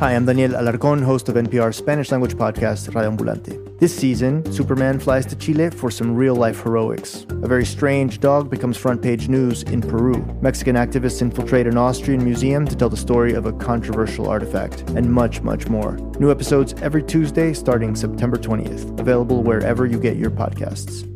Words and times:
Hi, 0.00 0.14
I'm 0.14 0.24
Daniel 0.24 0.52
Alarcón, 0.52 1.02
host 1.04 1.28
of 1.28 1.34
NPR's 1.34 1.76
Spanish 1.76 2.10
language 2.10 2.34
podcast, 2.34 2.94
Radio 2.94 3.10
Ambulante. 3.10 3.78
This 3.78 3.94
season, 3.94 4.50
Superman 4.50 4.98
flies 4.98 5.26
to 5.26 5.36
Chile 5.36 5.68
for 5.68 5.90
some 5.90 6.16
real 6.16 6.34
life 6.34 6.62
heroics. 6.62 7.26
A 7.42 7.46
very 7.46 7.66
strange 7.66 8.18
dog 8.18 8.48
becomes 8.48 8.78
front 8.78 9.02
page 9.02 9.28
news 9.28 9.62
in 9.64 9.82
Peru. 9.82 10.24
Mexican 10.40 10.74
activists 10.74 11.20
infiltrate 11.20 11.66
an 11.66 11.76
Austrian 11.76 12.24
museum 12.24 12.66
to 12.66 12.74
tell 12.74 12.88
the 12.88 12.96
story 12.96 13.34
of 13.34 13.44
a 13.44 13.52
controversial 13.52 14.26
artifact, 14.26 14.88
and 14.96 15.12
much, 15.12 15.42
much 15.42 15.68
more. 15.68 15.98
New 16.18 16.30
episodes 16.30 16.72
every 16.80 17.02
Tuesday 17.02 17.52
starting 17.52 17.94
September 17.94 18.38
20th. 18.38 18.98
Available 18.98 19.42
wherever 19.42 19.84
you 19.84 20.00
get 20.00 20.16
your 20.16 20.30
podcasts. 20.30 21.06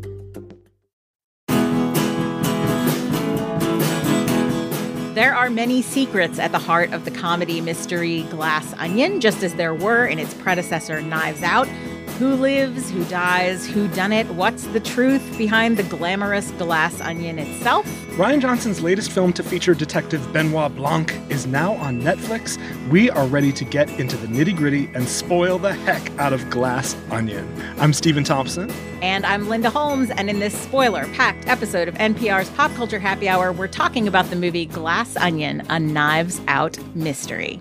There 5.14 5.32
are 5.32 5.48
many 5.48 5.80
secrets 5.80 6.40
at 6.40 6.50
the 6.50 6.58
heart 6.58 6.92
of 6.92 7.04
the 7.04 7.12
comedy 7.12 7.60
mystery 7.60 8.22
Glass 8.30 8.74
Onion, 8.78 9.20
just 9.20 9.44
as 9.44 9.54
there 9.54 9.72
were 9.72 10.04
in 10.04 10.18
its 10.18 10.34
predecessor 10.34 11.00
Knives 11.00 11.40
Out. 11.44 11.68
Who 12.18 12.34
lives? 12.36 12.90
Who 12.92 13.04
dies? 13.06 13.66
Who 13.66 13.88
done 13.88 14.12
it? 14.12 14.28
What's 14.28 14.64
the 14.68 14.78
truth 14.78 15.36
behind 15.36 15.76
the 15.76 15.82
glamorous 15.82 16.52
glass 16.52 17.00
onion 17.00 17.40
itself? 17.40 17.86
Rian 18.16 18.40
Johnson's 18.40 18.80
latest 18.80 19.10
film 19.10 19.32
to 19.32 19.42
feature 19.42 19.74
Detective 19.74 20.32
Benoit 20.32 20.72
Blanc 20.76 21.12
is 21.28 21.44
now 21.44 21.72
on 21.72 22.00
Netflix. 22.00 22.56
We 22.88 23.10
are 23.10 23.26
ready 23.26 23.50
to 23.54 23.64
get 23.64 23.90
into 23.98 24.16
the 24.16 24.28
nitty 24.28 24.56
gritty 24.56 24.88
and 24.94 25.08
spoil 25.08 25.58
the 25.58 25.72
heck 25.72 26.08
out 26.20 26.32
of 26.32 26.48
Glass 26.50 26.94
Onion. 27.10 27.52
I'm 27.80 27.92
Stephen 27.92 28.22
Thompson. 28.22 28.70
And 29.02 29.26
I'm 29.26 29.48
Linda 29.48 29.68
Holmes. 29.68 30.10
And 30.10 30.30
in 30.30 30.38
this 30.38 30.56
spoiler 30.56 31.08
packed 31.14 31.48
episode 31.48 31.88
of 31.88 31.96
NPR's 31.96 32.48
Pop 32.50 32.72
Culture 32.76 33.00
Happy 33.00 33.28
Hour, 33.28 33.50
we're 33.52 33.66
talking 33.66 34.06
about 34.06 34.30
the 34.30 34.36
movie 34.36 34.66
Glass 34.66 35.16
Onion, 35.16 35.66
a 35.68 35.80
Knives 35.80 36.40
Out 36.46 36.78
mystery. 36.94 37.60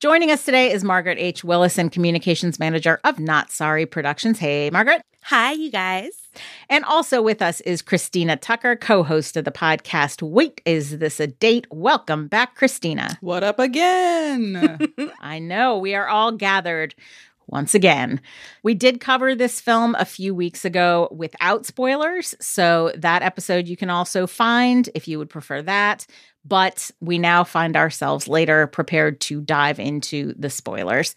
Joining 0.00 0.30
us 0.30 0.46
today 0.46 0.72
is 0.72 0.82
Margaret 0.82 1.18
H. 1.18 1.44
Willison, 1.44 1.90
Communications 1.90 2.58
Manager 2.58 2.98
of 3.04 3.18
Not 3.18 3.50
Sorry 3.50 3.84
Productions. 3.84 4.38
Hey, 4.38 4.70
Margaret. 4.70 5.02
Hi, 5.24 5.52
you 5.52 5.70
guys. 5.70 6.12
And 6.70 6.86
also 6.86 7.20
with 7.20 7.42
us 7.42 7.60
is 7.60 7.82
Christina 7.82 8.38
Tucker, 8.38 8.76
co 8.76 9.02
host 9.02 9.36
of 9.36 9.44
the 9.44 9.50
podcast 9.50 10.22
Wait, 10.22 10.62
Is 10.64 11.00
This 11.00 11.20
a 11.20 11.26
Date? 11.26 11.66
Welcome 11.70 12.28
back, 12.28 12.54
Christina. 12.54 13.18
What 13.20 13.44
up 13.44 13.58
again? 13.58 14.78
I 15.20 15.38
know 15.38 15.76
we 15.76 15.94
are 15.94 16.08
all 16.08 16.32
gathered 16.32 16.94
once 17.46 17.74
again. 17.74 18.22
We 18.62 18.72
did 18.72 19.00
cover 19.00 19.34
this 19.34 19.60
film 19.60 19.94
a 19.98 20.06
few 20.06 20.34
weeks 20.34 20.64
ago 20.64 21.08
without 21.10 21.66
spoilers. 21.66 22.34
So 22.40 22.90
that 22.96 23.22
episode 23.22 23.68
you 23.68 23.76
can 23.76 23.90
also 23.90 24.26
find 24.26 24.88
if 24.94 25.06
you 25.06 25.18
would 25.18 25.28
prefer 25.28 25.60
that. 25.60 26.06
But 26.44 26.90
we 27.00 27.18
now 27.18 27.44
find 27.44 27.76
ourselves 27.76 28.26
later 28.26 28.66
prepared 28.66 29.20
to 29.22 29.40
dive 29.40 29.78
into 29.78 30.34
the 30.38 30.50
spoilers. 30.50 31.14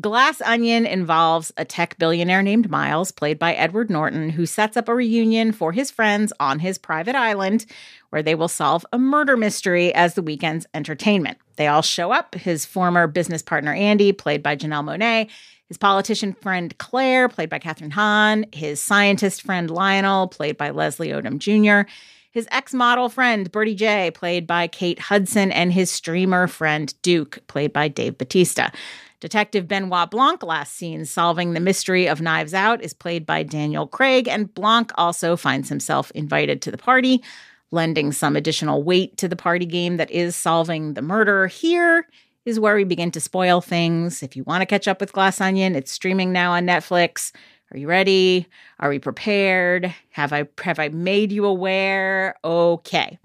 Glass 0.00 0.40
Onion 0.40 0.86
involves 0.86 1.52
a 1.56 1.64
tech 1.64 1.96
billionaire 1.98 2.42
named 2.42 2.68
Miles, 2.68 3.12
played 3.12 3.38
by 3.38 3.54
Edward 3.54 3.90
Norton, 3.90 4.30
who 4.30 4.44
sets 4.44 4.76
up 4.76 4.88
a 4.88 4.94
reunion 4.94 5.52
for 5.52 5.70
his 5.70 5.90
friends 5.90 6.32
on 6.40 6.58
his 6.58 6.78
private 6.78 7.14
island 7.14 7.64
where 8.10 8.22
they 8.22 8.34
will 8.34 8.48
solve 8.48 8.84
a 8.92 8.98
murder 8.98 9.36
mystery 9.36 9.94
as 9.94 10.14
the 10.14 10.22
weekend's 10.22 10.66
entertainment. 10.74 11.38
They 11.56 11.68
all 11.68 11.82
show 11.82 12.10
up 12.10 12.34
his 12.34 12.64
former 12.64 13.06
business 13.06 13.42
partner, 13.42 13.72
Andy, 13.72 14.12
played 14.12 14.42
by 14.42 14.56
Janelle 14.56 14.84
Monáe, 14.84 15.30
his 15.68 15.78
politician 15.78 16.32
friend 16.32 16.76
Claire, 16.78 17.28
played 17.28 17.50
by 17.50 17.58
Kathryn 17.60 17.92
Hahn, 17.92 18.46
his 18.52 18.82
scientist 18.82 19.42
friend 19.42 19.70
Lionel, 19.70 20.26
played 20.26 20.56
by 20.56 20.70
Leslie 20.70 21.08
Odom 21.08 21.38
Jr., 21.38 21.88
his 22.34 22.48
ex 22.50 22.74
model 22.74 23.08
friend 23.08 23.50
Birdie 23.50 23.76
Jay, 23.76 24.10
played 24.10 24.44
by 24.44 24.66
Kate 24.66 24.98
Hudson, 24.98 25.52
and 25.52 25.72
his 25.72 25.88
streamer 25.88 26.48
friend 26.48 26.92
Duke, 27.00 27.38
played 27.46 27.72
by 27.72 27.86
Dave 27.86 28.18
Bautista. 28.18 28.72
Detective 29.20 29.68
Benoit 29.68 30.10
Blanc, 30.10 30.42
last 30.42 30.74
seen 30.74 31.04
solving 31.04 31.54
the 31.54 31.60
mystery 31.60 32.08
of 32.08 32.20
Knives 32.20 32.52
Out, 32.52 32.82
is 32.82 32.92
played 32.92 33.24
by 33.24 33.44
Daniel 33.44 33.86
Craig, 33.86 34.26
and 34.26 34.52
Blanc 34.52 34.90
also 34.96 35.36
finds 35.36 35.68
himself 35.68 36.10
invited 36.10 36.60
to 36.62 36.72
the 36.72 36.76
party, 36.76 37.22
lending 37.70 38.10
some 38.10 38.34
additional 38.34 38.82
weight 38.82 39.16
to 39.18 39.28
the 39.28 39.36
party 39.36 39.64
game 39.64 39.96
that 39.96 40.10
is 40.10 40.34
solving 40.34 40.94
the 40.94 41.02
murder. 41.02 41.46
Here 41.46 42.06
is 42.44 42.58
where 42.58 42.74
we 42.74 42.84
begin 42.84 43.12
to 43.12 43.20
spoil 43.20 43.60
things. 43.60 44.24
If 44.24 44.34
you 44.34 44.42
want 44.42 44.62
to 44.62 44.66
catch 44.66 44.88
up 44.88 45.00
with 45.00 45.12
Glass 45.12 45.40
Onion, 45.40 45.76
it's 45.76 45.92
streaming 45.92 46.32
now 46.32 46.52
on 46.52 46.66
Netflix. 46.66 47.30
Are 47.72 47.78
you 47.78 47.88
ready? 47.88 48.46
Are 48.78 48.88
we 48.88 48.98
prepared? 48.98 49.92
Have 50.10 50.32
I 50.32 50.46
have 50.62 50.78
I 50.78 50.88
made 50.88 51.32
you 51.32 51.44
aware? 51.44 52.36
Okay. 52.44 53.18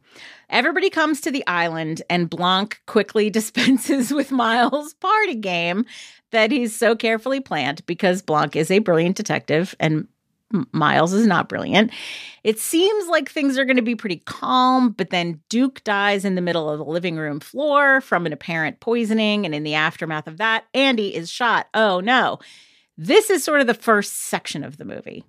Everybody 0.50 0.90
comes 0.90 1.22
to 1.22 1.32
the 1.32 1.46
island 1.46 2.02
and 2.10 2.30
Blanc 2.30 2.82
quickly 2.88 3.30
dispenses 3.32 4.12
with 4.12 4.32
Miles' 4.32 4.96
party 4.96 5.36
game 5.36 5.86
that 6.32 6.52
he's 6.52 6.76
so 6.76 6.96
carefully 6.96 7.40
planned 7.40 7.86
because 7.86 8.22
Blanc 8.22 8.56
is 8.56 8.72
a 8.72 8.80
brilliant 8.80 9.18
detective 9.18 9.76
and 9.80 10.08
Miles 10.72 11.14
is 11.14 11.28
not 11.28 11.48
brilliant. 11.48 11.92
It 12.44 12.58
seems 12.58 13.08
like 13.08 13.30
things 13.30 13.58
are 13.58 13.66
going 13.66 13.76
to 13.76 13.84
be 13.84 13.96
pretty 13.96 14.24
calm, 14.26 14.92
but 14.92 15.12
then 15.12 15.42
Duke 15.48 15.84
dies 15.84 16.26
in 16.26 16.34
the 16.34 16.42
middle 16.42 16.70
of 16.70 16.80
the 16.80 16.86
living 16.86 17.18
room 17.18 17.40
floor 17.40 18.02
from 18.02 18.26
an 18.26 18.34
apparent 18.34 18.80
poisoning. 18.80 19.46
And 19.46 19.54
in 19.54 19.64
the 19.64 19.76
aftermath 19.76 20.26
of 20.26 20.38
that, 20.38 20.66
Andy 20.74 21.16
is 21.16 21.30
shot. 21.30 21.68
Oh 21.76 22.00
no. 22.00 22.40
This 23.02 23.30
is 23.30 23.46
sort 23.46 23.62
of 23.62 23.68
the 23.68 23.74
first 23.74 24.14
section 24.14 24.62
of 24.62 24.76
the 24.76 24.84
movie. 24.84 25.24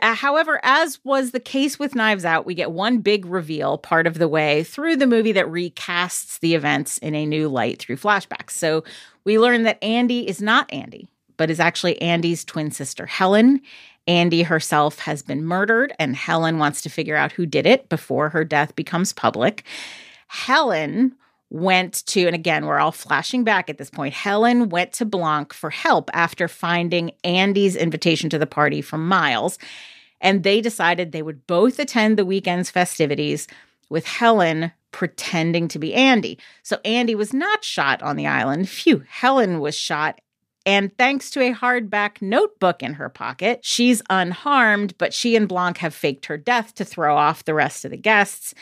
Uh, 0.00 0.14
however, 0.14 0.58
as 0.62 1.04
was 1.04 1.32
the 1.32 1.38
case 1.38 1.78
with 1.78 1.94
Knives 1.94 2.24
Out, 2.24 2.46
we 2.46 2.54
get 2.54 2.70
one 2.70 3.00
big 3.00 3.26
reveal 3.26 3.76
part 3.76 4.06
of 4.06 4.16
the 4.16 4.26
way 4.26 4.64
through 4.64 4.96
the 4.96 5.06
movie 5.06 5.32
that 5.32 5.44
recasts 5.44 6.40
the 6.40 6.54
events 6.54 6.96
in 6.96 7.14
a 7.14 7.26
new 7.26 7.46
light 7.46 7.78
through 7.78 7.98
flashbacks. 7.98 8.52
So 8.52 8.84
we 9.22 9.38
learn 9.38 9.64
that 9.64 9.84
Andy 9.84 10.26
is 10.26 10.40
not 10.40 10.72
Andy, 10.72 11.06
but 11.36 11.50
is 11.50 11.60
actually 11.60 12.00
Andy's 12.00 12.42
twin 12.42 12.70
sister, 12.70 13.04
Helen. 13.04 13.60
Andy 14.06 14.42
herself 14.42 15.00
has 15.00 15.20
been 15.20 15.44
murdered, 15.44 15.92
and 15.98 16.16
Helen 16.16 16.58
wants 16.58 16.80
to 16.80 16.88
figure 16.88 17.16
out 17.16 17.32
who 17.32 17.44
did 17.44 17.66
it 17.66 17.90
before 17.90 18.30
her 18.30 18.44
death 18.44 18.74
becomes 18.76 19.12
public. 19.12 19.64
Helen 20.28 21.14
went 21.54 22.04
to, 22.06 22.26
and 22.26 22.34
again, 22.34 22.66
we're 22.66 22.80
all 22.80 22.90
flashing 22.90 23.44
back 23.44 23.70
at 23.70 23.78
this 23.78 23.88
point. 23.88 24.12
Helen 24.12 24.70
went 24.70 24.92
to 24.94 25.04
Blanc 25.04 25.52
for 25.52 25.70
help 25.70 26.10
after 26.12 26.48
finding 26.48 27.12
Andy's 27.22 27.76
invitation 27.76 28.28
to 28.30 28.38
the 28.38 28.46
party 28.46 28.82
from 28.82 29.06
Miles. 29.06 29.56
And 30.20 30.42
they 30.42 30.60
decided 30.60 31.12
they 31.12 31.22
would 31.22 31.46
both 31.46 31.78
attend 31.78 32.18
the 32.18 32.26
weekend's 32.26 32.70
festivities 32.70 33.46
with 33.88 34.04
Helen 34.04 34.72
pretending 34.90 35.68
to 35.68 35.78
be 35.78 35.94
Andy. 35.94 36.40
So 36.64 36.78
Andy 36.84 37.14
was 37.14 37.32
not 37.32 37.62
shot 37.62 38.02
on 38.02 38.16
the 38.16 38.26
island. 38.26 38.68
Phew, 38.68 39.04
Helen 39.08 39.60
was 39.60 39.76
shot. 39.76 40.20
And 40.66 40.96
thanks 40.98 41.30
to 41.30 41.40
a 41.40 41.54
hardback 41.54 42.20
notebook 42.20 42.82
in 42.82 42.94
her 42.94 43.08
pocket, 43.08 43.60
she's 43.62 44.02
unharmed, 44.10 44.98
but 44.98 45.14
she 45.14 45.36
and 45.36 45.46
Blanc 45.46 45.78
have 45.78 45.94
faked 45.94 46.26
her 46.26 46.36
death 46.36 46.74
to 46.74 46.84
throw 46.84 47.16
off 47.16 47.44
the 47.44 47.54
rest 47.54 47.84
of 47.84 47.92
the 47.92 47.96
guests 47.96 48.54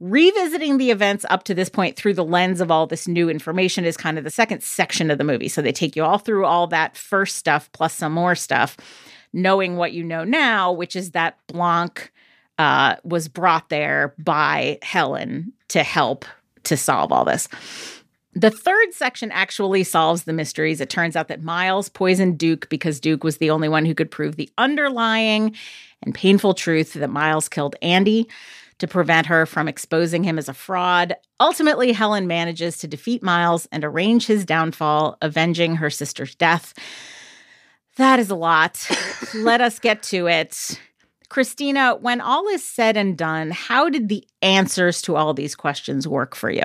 revisiting 0.00 0.78
the 0.78 0.90
events 0.90 1.24
up 1.30 1.44
to 1.44 1.54
this 1.54 1.68
point 1.68 1.96
through 1.96 2.14
the 2.14 2.24
lens 2.24 2.60
of 2.60 2.70
all 2.70 2.86
this 2.86 3.08
new 3.08 3.30
information 3.30 3.84
is 3.84 3.96
kind 3.96 4.18
of 4.18 4.24
the 4.24 4.30
second 4.30 4.62
section 4.62 5.10
of 5.10 5.18
the 5.18 5.24
movie. 5.24 5.48
So 5.48 5.62
they 5.62 5.72
take 5.72 5.96
you 5.96 6.04
all 6.04 6.18
through 6.18 6.44
all 6.44 6.66
that 6.68 6.96
first 6.96 7.36
stuff 7.36 7.70
plus 7.72 7.94
some 7.94 8.12
more 8.12 8.34
stuff, 8.34 8.76
knowing 9.32 9.76
what 9.76 9.92
you 9.92 10.04
know 10.04 10.24
now, 10.24 10.72
which 10.72 10.96
is 10.96 11.12
that 11.12 11.38
Blanc 11.46 12.12
uh, 12.58 12.96
was 13.04 13.28
brought 13.28 13.68
there 13.68 14.14
by 14.18 14.78
Helen 14.82 15.52
to 15.68 15.82
help 15.82 16.24
to 16.64 16.76
solve 16.76 17.12
all 17.12 17.24
this. 17.24 17.48
The 18.34 18.50
third 18.50 18.92
section 18.92 19.32
actually 19.32 19.82
solves 19.82 20.24
the 20.24 20.32
mysteries. 20.34 20.82
It 20.82 20.90
turns 20.90 21.16
out 21.16 21.28
that 21.28 21.42
Miles 21.42 21.88
poisoned 21.88 22.36
Duke 22.36 22.68
because 22.68 23.00
Duke 23.00 23.24
was 23.24 23.38
the 23.38 23.48
only 23.48 23.68
one 23.68 23.86
who 23.86 23.94
could 23.94 24.10
prove 24.10 24.36
the 24.36 24.50
underlying 24.58 25.54
and 26.02 26.14
painful 26.14 26.52
truth 26.52 26.92
that 26.92 27.08
Miles 27.08 27.48
killed 27.48 27.76
Andy 27.80 28.28
to 28.78 28.86
prevent 28.86 29.26
her 29.26 29.46
from 29.46 29.68
exposing 29.68 30.24
him 30.24 30.38
as 30.38 30.48
a 30.48 30.54
fraud. 30.54 31.14
Ultimately, 31.40 31.92
Helen 31.92 32.26
manages 32.26 32.78
to 32.78 32.88
defeat 32.88 33.22
Miles 33.22 33.66
and 33.72 33.84
arrange 33.84 34.26
his 34.26 34.44
downfall, 34.44 35.16
avenging 35.22 35.76
her 35.76 35.90
sister's 35.90 36.34
death. 36.34 36.74
That 37.96 38.18
is 38.18 38.30
a 38.30 38.36
lot. 38.36 38.86
Let 39.34 39.60
us 39.60 39.78
get 39.78 40.02
to 40.04 40.26
it. 40.26 40.80
Christina, 41.28 41.96
when 41.96 42.20
all 42.20 42.46
is 42.48 42.64
said 42.64 42.96
and 42.96 43.16
done, 43.16 43.50
how 43.50 43.88
did 43.88 44.08
the 44.08 44.26
answers 44.42 45.02
to 45.02 45.16
all 45.16 45.34
these 45.34 45.54
questions 45.54 46.06
work 46.06 46.36
for 46.36 46.50
you? 46.50 46.62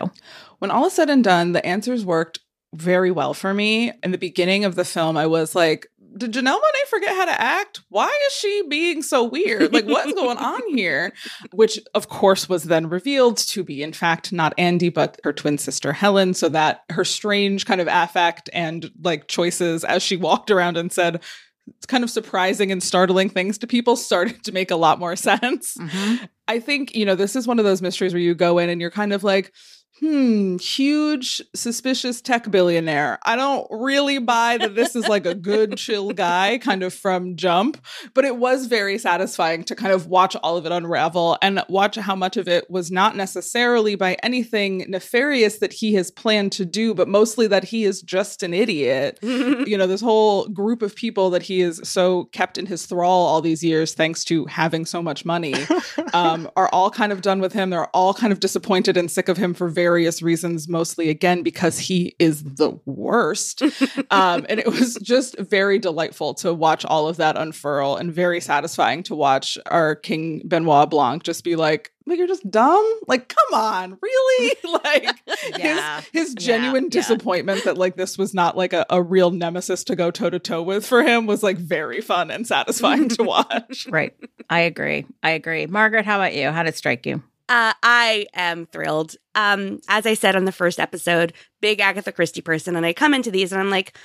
When 0.60 0.69
all 0.69 0.86
is 0.86 0.94
said 0.94 1.10
and 1.10 1.24
done, 1.24 1.54
the 1.54 1.66
answers 1.66 2.06
worked 2.06 2.40
very 2.74 3.12
well 3.12 3.34
for 3.34 3.54
me. 3.54 3.92
In 4.04 4.12
the 4.12 4.18
beginning 4.18 4.66
of 4.66 4.75
the 4.75 4.86
film, 4.86 5.18
I 5.18 5.28
was 5.28 5.56
like, 5.56 5.88
did 6.18 6.34
Janelle 6.34 6.58
Monáe 6.58 6.90
forget 6.90 7.16
how 7.16 7.25
to 7.25 7.42
act? 7.42 7.81
Why 7.90 8.08
is 8.28 8.34
she 8.34 8.63
being 8.68 9.02
so 9.02 9.24
weird? 9.24 9.74
Like, 9.74 9.86
what's 9.86 10.13
going 10.13 10.38
on 10.40 10.62
here? 10.69 11.13
Which, 11.54 11.80
of 11.94 12.10
course, 12.10 12.50
was 12.50 12.63
then 12.63 12.90
revealed 12.90 13.38
to 13.38 13.63
be, 13.63 13.84
in 13.84 13.94
fact, 13.94 14.34
not 14.34 14.54
Andy, 14.58 14.90
but 14.90 15.19
her 15.24 15.34
twin 15.34 15.58
sister 15.58 15.94
Helen. 15.94 16.34
So 16.34 16.50
that 16.50 16.84
her 16.90 17.06
strange 17.06 17.66
kind 17.66 17.81
of 17.81 17.88
affect 17.90 18.50
and 18.54 18.92
like 19.02 19.28
choices 19.28 19.84
as 19.84 20.04
she 20.04 20.18
walked 20.18 20.52
around 20.52 20.78
and 20.78 20.92
said, 20.92 21.22
it's 21.68 21.86
kind 21.86 22.04
of 22.04 22.10
surprising 22.10 22.72
and 22.72 22.81
startling 22.81 23.30
things 23.30 23.58
to 23.60 23.68
people 23.68 23.96
started 23.96 24.44
to 24.44 24.52
make 24.52 24.72
a 24.72 24.75
lot 24.75 25.00
more 25.00 25.16
sense. 25.16 25.78
Mm-hmm. 25.78 26.25
I 26.48 26.60
think, 26.60 26.96
you 26.96 27.06
know, 27.06 27.16
this 27.16 27.36
is 27.36 27.48
one 27.48 27.60
of 27.60 27.66
those 27.66 27.81
mysteries 27.81 28.13
where 28.13 28.22
you 28.22 28.36
go 28.36 28.58
in 28.58 28.69
and 28.69 28.81
you're 28.81 28.92
kind 28.92 29.13
of 29.13 29.24
like, 29.24 29.54
hmm, 30.01 30.57
huge 30.57 31.44
suspicious 31.53 32.21
tech 32.21 32.50
billionaire. 32.50 33.19
I 33.24 33.36
don't 33.36 33.68
really 33.69 34.18
buy 34.18 34.57
that 34.57 34.74
this 34.74 34.95
is 34.95 35.07
like 35.07 35.27
a 35.27 35.36
good 35.36 35.77
chill 35.77 36.12
guy 36.12 36.57
kind 36.57 36.81
of 36.81 36.92
from 36.92 37.36
jump, 37.36 37.80
but 38.15 38.25
it 38.25 38.38
was 38.38 38.65
very 38.65 38.98
satisfying 38.98 39.63
to 39.65 39.75
kind 39.75 39.94
of 39.94 40.07
watch 40.07 40.36
all 40.42 40.57
of 40.57 40.65
it 40.65 40.71
unravel 40.71 41.38
and 41.44 41.63
watch 41.69 41.98
how 41.98 42.15
much 42.15 42.36
of 42.36 42.48
it 42.48 42.69
was 42.69 42.89
not 42.89 43.15
necessarily 43.15 43.94
by 43.94 44.18
anything 44.24 44.86
nefarious 44.89 45.59
that 45.59 45.71
he 45.71 45.94
has 45.94 46.09
planned 46.09 46.51
to 46.53 46.65
do, 46.65 46.95
but 46.95 47.07
mostly 47.07 47.45
that 47.45 47.65
he 47.65 47.83
is 47.83 48.01
just 48.01 48.42
an 48.42 48.56
idiot. 48.56 49.19
you 49.21 49.77
know, 49.77 49.86
this 49.86 50.01
whole 50.01 50.48
group 50.48 50.81
of 50.81 50.95
people 50.95 51.30
that 51.30 51.44
he 51.44 51.62
is 51.62 51.80
so 51.83 52.25
kept 52.25 52.57
in 52.57 52.65
his 52.65 52.88
thrall 52.88 53.27
all 53.27 53.42
these 53.42 53.63
years 53.63 53.94
thanks 53.94 54.24
to 54.24 54.45
having 54.45 54.83
so 54.83 55.03
much 55.03 55.25
money 55.25 55.53
um, 56.13 56.50
are 56.56 56.69
all 56.69 56.89
kind 56.89 57.12
of 57.12 57.21
done 57.21 57.39
with 57.39 57.53
him. 57.53 57.69
They're 57.69 57.95
all 57.95 58.15
kind 58.15 58.33
of 58.33 58.39
disappointed 58.39 58.98
and 58.98 59.12
sick 59.12 59.30
of 59.30 59.38
him 59.38 59.53
for 59.53 59.69
very 59.69 59.91
various 59.92 60.22
reasons, 60.22 60.70
mostly 60.70 61.10
again 61.10 61.44
because 61.44 61.78
he 61.78 62.16
is 62.18 62.44
the 62.44 62.72
worst. 62.86 63.62
um, 64.10 64.46
and 64.48 64.58
it 64.58 64.68
was 64.68 64.96
just 65.04 65.38
very 65.38 65.80
delightful 65.80 66.34
to 66.36 66.54
watch 66.54 66.86
all 66.86 67.10
of 67.10 67.18
that 67.18 67.36
unfurl 67.36 67.98
and 67.98 68.14
very 68.14 68.40
satisfying 68.40 69.04
to 69.04 69.14
watch 69.16 69.58
our 69.66 69.96
King 69.96 70.42
Benoit 70.46 70.90
Blanc 70.90 71.24
just 71.24 71.44
be 71.44 71.58
like, 71.58 71.92
like 72.06 72.18
you're 72.18 72.28
just 72.28 72.50
dumb 72.50 73.00
like 73.08 73.28
come 73.30 73.60
on 73.60 73.98
really 74.02 74.54
like 74.84 75.16
Yeah. 75.58 76.02
his, 76.12 76.28
his 76.30 76.34
genuine 76.34 76.86
yeah. 76.86 76.90
disappointment 76.90 77.64
that 77.66 77.78
like 77.78 77.96
this 77.96 78.18
was 78.18 78.34
not 78.34 78.58
like 78.58 78.74
a, 78.74 78.86
a 78.90 79.02
real 79.02 79.30
nemesis 79.32 79.84
to 79.86 79.96
go 79.96 80.10
toe 80.10 80.30
to 80.30 80.40
toe 80.40 80.64
with 80.64 80.86
for 80.86 81.04
him 81.04 81.26
was 81.28 81.44
like 81.44 81.58
very 81.58 82.02
fun 82.02 82.32
and 82.32 82.48
satisfying 82.48 83.08
to 83.10 83.24
watch 83.24 83.88
Right. 83.90 84.16
I 84.50 84.62
agree. 84.62 85.06
I 85.24 85.32
agree. 85.32 85.68
Margaret, 85.68 86.06
how 86.06 86.18
about 86.18 86.34
you? 86.34 86.50
How 86.50 86.64
did 86.64 86.70
it 86.70 86.78
strike 86.78 87.06
you? 87.06 87.22
Uh, 87.51 87.74
I 87.83 88.27
am 88.33 88.65
thrilled. 88.65 89.18
Um, 89.36 89.81
as 89.89 90.06
I 90.06 90.13
said 90.13 90.38
on 90.38 90.45
the 90.45 90.53
first 90.53 90.80
episode, 90.80 91.33
big 91.59 91.81
Agatha 91.81 92.13
Christie 92.13 92.39
person, 92.39 92.77
and 92.77 92.86
I 92.86 92.94
come 92.94 93.13
into 93.13 93.30
these 93.30 93.51
and 93.51 93.59
I'm 93.59 93.69
like, 93.69 93.98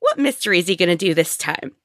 what 0.00 0.18
mystery 0.18 0.58
is 0.58 0.66
he 0.66 0.74
going 0.74 0.88
to 0.88 0.96
do 0.96 1.14
this 1.14 1.36
time? 1.36 1.76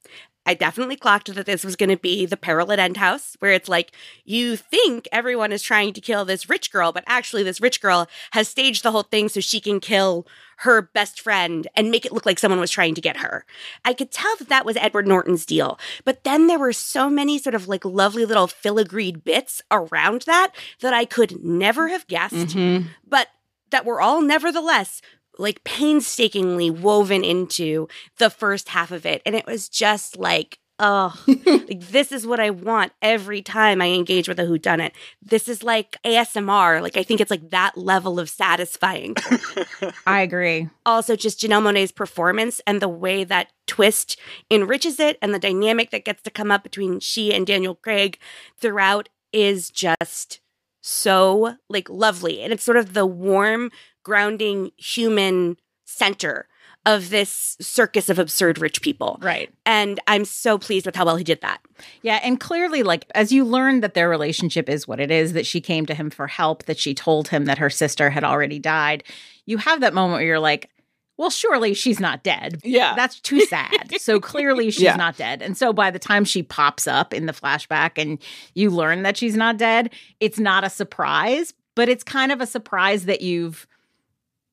I 0.44 0.54
definitely 0.54 0.96
clocked 0.96 1.32
that 1.32 1.46
this 1.46 1.64
was 1.64 1.76
going 1.76 1.90
to 1.90 1.96
be 1.96 2.26
the 2.26 2.36
Peril 2.36 2.72
at 2.72 2.78
End 2.80 2.96
House, 2.96 3.36
where 3.38 3.52
it's 3.52 3.68
like 3.68 3.92
you 4.24 4.56
think 4.56 5.08
everyone 5.12 5.52
is 5.52 5.62
trying 5.62 5.92
to 5.92 6.00
kill 6.00 6.24
this 6.24 6.48
rich 6.50 6.72
girl, 6.72 6.90
but 6.90 7.04
actually, 7.06 7.44
this 7.44 7.60
rich 7.60 7.80
girl 7.80 8.08
has 8.32 8.48
staged 8.48 8.82
the 8.82 8.90
whole 8.90 9.04
thing 9.04 9.28
so 9.28 9.38
she 9.40 9.60
can 9.60 9.78
kill 9.78 10.26
her 10.58 10.82
best 10.82 11.20
friend 11.20 11.68
and 11.76 11.90
make 11.90 12.04
it 12.04 12.12
look 12.12 12.26
like 12.26 12.38
someone 12.38 12.60
was 12.60 12.70
trying 12.70 12.94
to 12.94 13.00
get 13.00 13.18
her. 13.18 13.44
I 13.84 13.94
could 13.94 14.10
tell 14.10 14.34
that 14.36 14.48
that 14.48 14.64
was 14.66 14.76
Edward 14.76 15.06
Norton's 15.06 15.46
deal, 15.46 15.78
but 16.04 16.24
then 16.24 16.48
there 16.48 16.58
were 16.58 16.72
so 16.72 17.08
many 17.08 17.38
sort 17.38 17.54
of 17.54 17.68
like 17.68 17.84
lovely 17.84 18.24
little 18.24 18.48
filigreed 18.48 19.22
bits 19.24 19.62
around 19.70 20.22
that 20.22 20.52
that 20.80 20.92
I 20.92 21.04
could 21.04 21.44
never 21.44 21.88
have 21.88 22.06
guessed, 22.08 22.34
Mm-hmm. 22.34 22.88
but 23.06 23.28
that 23.70 23.84
were 23.84 24.00
all 24.00 24.20
nevertheless 24.20 25.00
like 25.38 25.64
painstakingly 25.64 26.70
woven 26.70 27.24
into 27.24 27.88
the 28.18 28.30
first 28.30 28.70
half 28.70 28.90
of 28.90 29.06
it. 29.06 29.22
And 29.24 29.34
it 29.34 29.46
was 29.46 29.68
just 29.68 30.18
like, 30.18 30.58
oh, 30.78 31.14
like 31.26 31.80
this 31.80 32.12
is 32.12 32.26
what 32.26 32.40
I 32.40 32.50
want 32.50 32.92
every 33.00 33.40
time 33.40 33.80
I 33.80 33.86
engage 33.86 34.28
with 34.28 34.38
a 34.38 34.44
whodunit. 34.44 34.92
This 35.22 35.48
is 35.48 35.62
like 35.62 35.96
ASMR. 36.04 36.82
Like 36.82 36.96
I 36.96 37.02
think 37.02 37.20
it's 37.20 37.30
like 37.30 37.50
that 37.50 37.76
level 37.76 38.18
of 38.18 38.28
satisfying. 38.28 39.16
I 40.06 40.20
agree. 40.20 40.68
also, 40.84 41.16
just 41.16 41.40
Janelle 41.40 41.62
Monáe's 41.62 41.92
performance 41.92 42.60
and 42.66 42.82
the 42.82 42.88
way 42.88 43.24
that 43.24 43.52
twist 43.66 44.18
enriches 44.50 45.00
it 45.00 45.18
and 45.22 45.32
the 45.32 45.38
dynamic 45.38 45.90
that 45.90 46.04
gets 46.04 46.22
to 46.22 46.30
come 46.30 46.50
up 46.50 46.62
between 46.62 47.00
she 47.00 47.32
and 47.32 47.46
Daniel 47.46 47.74
Craig 47.74 48.18
throughout 48.58 49.08
is 49.32 49.70
just 49.70 50.40
so 50.82 51.56
like 51.68 51.88
lovely. 51.88 52.42
And 52.42 52.52
it's 52.52 52.64
sort 52.64 52.76
of 52.76 52.92
the 52.92 53.06
warm, 53.06 53.70
grounding 54.02 54.70
human 54.76 55.56
center 55.84 56.46
of 56.84 57.10
this 57.10 57.56
circus 57.60 58.08
of 58.08 58.18
absurd 58.18 58.58
rich 58.58 58.82
people. 58.82 59.16
Right. 59.22 59.52
And 59.64 60.00
I'm 60.08 60.24
so 60.24 60.58
pleased 60.58 60.84
with 60.84 60.96
how 60.96 61.04
well 61.06 61.14
he 61.16 61.22
did 61.22 61.40
that. 61.42 61.60
Yeah, 62.02 62.18
and 62.24 62.40
clearly, 62.40 62.82
like 62.82 63.06
as 63.14 63.30
you 63.30 63.44
learn 63.44 63.80
that 63.82 63.94
their 63.94 64.08
relationship 64.08 64.68
is 64.68 64.88
what 64.88 64.98
it 64.98 65.10
is, 65.10 65.32
that 65.34 65.46
she 65.46 65.60
came 65.60 65.86
to 65.86 65.94
him 65.94 66.10
for 66.10 66.26
help, 66.26 66.64
that 66.64 66.78
she 66.78 66.92
told 66.92 67.28
him 67.28 67.44
that 67.44 67.58
her 67.58 67.70
sister 67.70 68.10
had 68.10 68.24
already 68.24 68.58
died, 68.58 69.04
you 69.46 69.58
have 69.58 69.80
that 69.80 69.94
moment 69.94 70.18
where 70.18 70.26
you're 70.26 70.38
like, 70.40 70.70
well, 71.18 71.30
surely 71.30 71.72
she's 71.74 72.00
not 72.00 72.24
dead. 72.24 72.60
yeah 72.64 72.94
That's 72.96 73.20
too 73.20 73.42
sad. 73.42 73.92
so 74.00 74.18
clearly 74.18 74.72
she's 74.72 74.82
Yeah. 74.82 74.96
not 74.96 75.16
dead. 75.16 75.40
And 75.40 75.56
so 75.56 75.72
by 75.72 75.92
the 75.92 76.00
time 76.00 76.24
she 76.24 76.42
pops 76.42 76.88
up 76.88 77.14
in 77.14 77.26
the 77.26 77.32
flashback 77.32 77.92
and 77.96 78.18
you 78.54 78.70
learn 78.70 79.02
that 79.04 79.16
she's 79.16 79.36
not 79.36 79.56
dead, 79.56 79.90
it's 80.18 80.40
not 80.40 80.64
a 80.64 80.70
surprise, 80.70 81.54
but 81.76 81.88
it's 81.88 82.02
kind 82.02 82.32
of 82.32 82.40
a 82.40 82.46
surprise 82.46 83.04
that 83.04 83.20
you've 83.20 83.68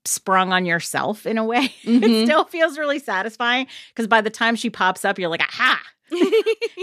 sprung 0.06 0.52
on 0.54 0.66
yourself 0.66 1.26
in 1.26 1.38
a 1.38 1.44
way. 1.46 1.74
it 1.84 2.02
Mhm. 2.02 2.26
still 2.26 2.46
feels 2.46 2.78
really 2.78 3.00
satisfying 3.00 3.68
because 3.90 4.08
by 4.08 4.22
the 4.22 4.30
time 4.30 4.56
she 4.56 4.70
pops 4.70 5.04
up, 5.06 5.20
you're 5.20 5.30
like, 5.30 5.42
aha, 5.42 5.82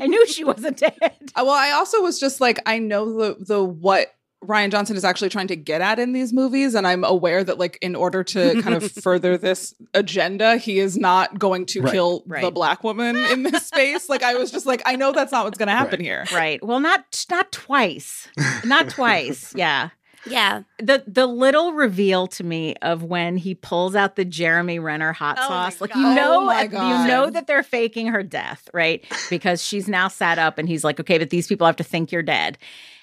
I 0.01 0.07
knew 0.07 0.27
she 0.27 0.45
wasn't 0.45 0.77
dead. 0.79 0.95
Uh, 1.03 1.43
well, 1.45 1.51
I 1.51 1.71
also 1.73 2.03
was 2.03 2.21
just 2.21 2.41
like, 2.41 2.61
I 2.67 2.79
know 2.79 3.13
the 3.19 3.37
the 3.45 3.65
what 3.65 4.13
Rian 4.45 4.71
Johnson 4.71 4.97
is 4.97 5.05
actually 5.05 5.31
trying 5.31 5.49
to 5.49 5.57
get 5.57 5.81
at 5.81 5.99
in 5.99 6.13
these 6.13 6.33
movies, 6.33 6.75
and 6.75 6.87
I'm 6.87 7.03
aware 7.03 7.43
that 7.43 7.59
like 7.59 7.79
in 7.81 7.97
order 7.97 8.23
to 8.23 8.61
kind 8.63 8.75
of 8.77 8.93
further 9.03 9.37
this 9.37 9.75
agenda, 9.95 10.57
he 10.59 10.79
is 10.79 10.97
not 10.97 11.39
going 11.39 11.67
to 11.67 11.81
Right. 11.81 11.93
kill 11.93 12.23
the 12.29 12.51
black 12.53 12.85
woman 12.85 13.17
in 13.17 13.43
this 13.43 13.67
space. 13.67 14.09
Like 14.09 14.23
I 14.23 14.35
was 14.35 14.53
just 14.53 14.67
like, 14.67 14.83
I 14.87 14.95
know 14.95 15.11
that's 15.11 15.33
not 15.33 15.45
what's 15.47 15.59
going 15.59 15.69
to 15.69 15.73
happen 15.75 15.99
Right. 15.99 16.05
here. 16.05 16.25
Right. 16.33 16.63
Well, 16.65 16.79
not 16.81 17.25
not 17.31 17.51
twice. 17.51 18.29
Not 18.65 18.91
twice. 18.91 19.53
Yeah. 19.57 19.89
Yeah. 20.29 20.63
the 20.79 21.03
the 21.07 21.27
little 21.27 21.73
reveal 21.73 22.27
to 22.29 22.45
me 22.45 22.75
of 22.83 23.03
when 23.03 23.37
he 23.37 23.55
pulls 23.55 23.95
out 23.95 24.17
the 24.17 24.25
Jeremy 24.25 24.79
Renner 24.79 25.13
hot 25.13 25.37
Oh 25.41 25.49
sauce, 25.49 25.81
like 25.81 25.93
God. 25.93 26.01
you 26.01 26.15
know, 26.15 26.49
Oh 26.51 26.63
you 26.63 27.09
know 27.09 27.31
that 27.31 27.47
they're 27.47 27.63
faking 27.63 28.09
her 28.09 28.23
death, 28.23 28.69
right? 28.75 29.05
Because 29.31 29.63
she's 29.63 29.89
now 29.89 30.09
sat 30.09 30.39
up, 30.39 30.59
and 30.59 30.69
he's 30.69 30.85
like, 30.85 30.99
okay, 31.01 31.19
but 31.19 31.31
these 31.31 31.47
people 31.47 31.67
have 31.67 31.77
to 31.77 31.85
think 31.85 32.13
you're 32.13 32.23
dead. 32.23 32.59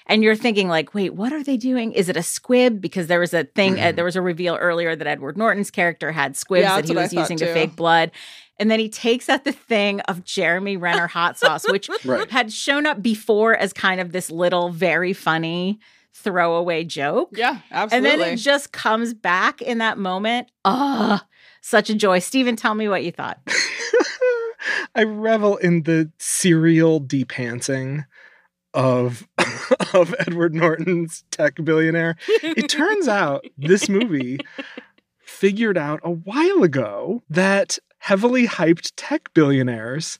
And 0.06 0.22
you're 0.22 0.36
thinking, 0.36 0.68
like, 0.68 0.92
wait, 0.92 1.14
what 1.14 1.32
are 1.32 1.42
they 1.42 1.56
doing? 1.56 1.92
Is 1.92 2.10
it 2.10 2.16
a 2.18 2.22
squib? 2.22 2.78
Because 2.78 3.06
there 3.06 3.20
was 3.20 3.32
a 3.32 3.44
thing, 3.44 3.80
uh, 3.80 3.92
there 3.92 4.04
was 4.04 4.16
a 4.16 4.20
reveal 4.20 4.54
earlier 4.56 4.94
that 4.94 5.06
Edward 5.06 5.38
Norton's 5.38 5.70
character 5.70 6.12
had 6.12 6.36
squibs 6.36 6.64
Yeah, 6.64 6.76
that 6.76 6.84
he 6.86 6.94
was 6.94 7.10
thought 7.10 7.20
using 7.20 7.38
to 7.38 7.50
fake 7.54 7.74
blood. 7.74 8.10
And 8.58 8.70
then 8.70 8.80
he 8.80 8.90
takes 8.90 9.30
out 9.30 9.44
the 9.44 9.52
thing 9.52 10.00
of 10.02 10.22
Jeremy 10.22 10.76
Renner 10.76 11.06
hot 11.06 11.38
sauce, 11.38 11.64
which 11.66 11.88
Right. 12.04 12.30
had 12.30 12.52
shown 12.52 12.84
up 12.84 13.02
before 13.02 13.56
as 13.56 13.72
kind 13.72 13.98
of 13.98 14.12
this 14.12 14.30
little, 14.30 14.68
very 14.68 15.14
funny 15.14 15.80
throwaway 16.14 16.84
joke. 16.84 17.30
Yeah, 17.32 17.58
absolutely. 17.70 18.10
And 18.10 18.20
then 18.20 18.32
it 18.32 18.36
just 18.36 18.72
comes 18.72 19.12
back 19.12 19.60
in 19.60 19.78
that 19.78 19.98
moment. 19.98 20.50
Ah, 20.64 21.26
such 21.60 21.90
a 21.90 21.94
joy. 21.94 22.20
Stephen, 22.20 22.56
tell 22.56 22.74
me 22.74 22.88
what 22.88 23.04
you 23.04 23.12
thought. 23.12 23.40
I 24.94 25.02
revel 25.02 25.56
in 25.56 25.82
the 25.82 26.10
serial 26.18 27.00
depantsing 27.00 28.06
of 28.72 29.28
of 29.94 30.14
Edward 30.18 30.54
Norton's 30.54 31.24
tech 31.30 31.56
billionaire. 31.62 32.16
It 32.42 32.68
turns 32.68 33.08
out 33.08 33.44
this 33.56 33.88
movie 33.88 34.40
figured 35.18 35.78
out 35.78 36.00
a 36.02 36.10
while 36.10 36.62
ago 36.62 37.22
that 37.28 37.78
heavily 37.98 38.46
hyped 38.46 38.92
tech 38.96 39.32
billionaires 39.34 40.18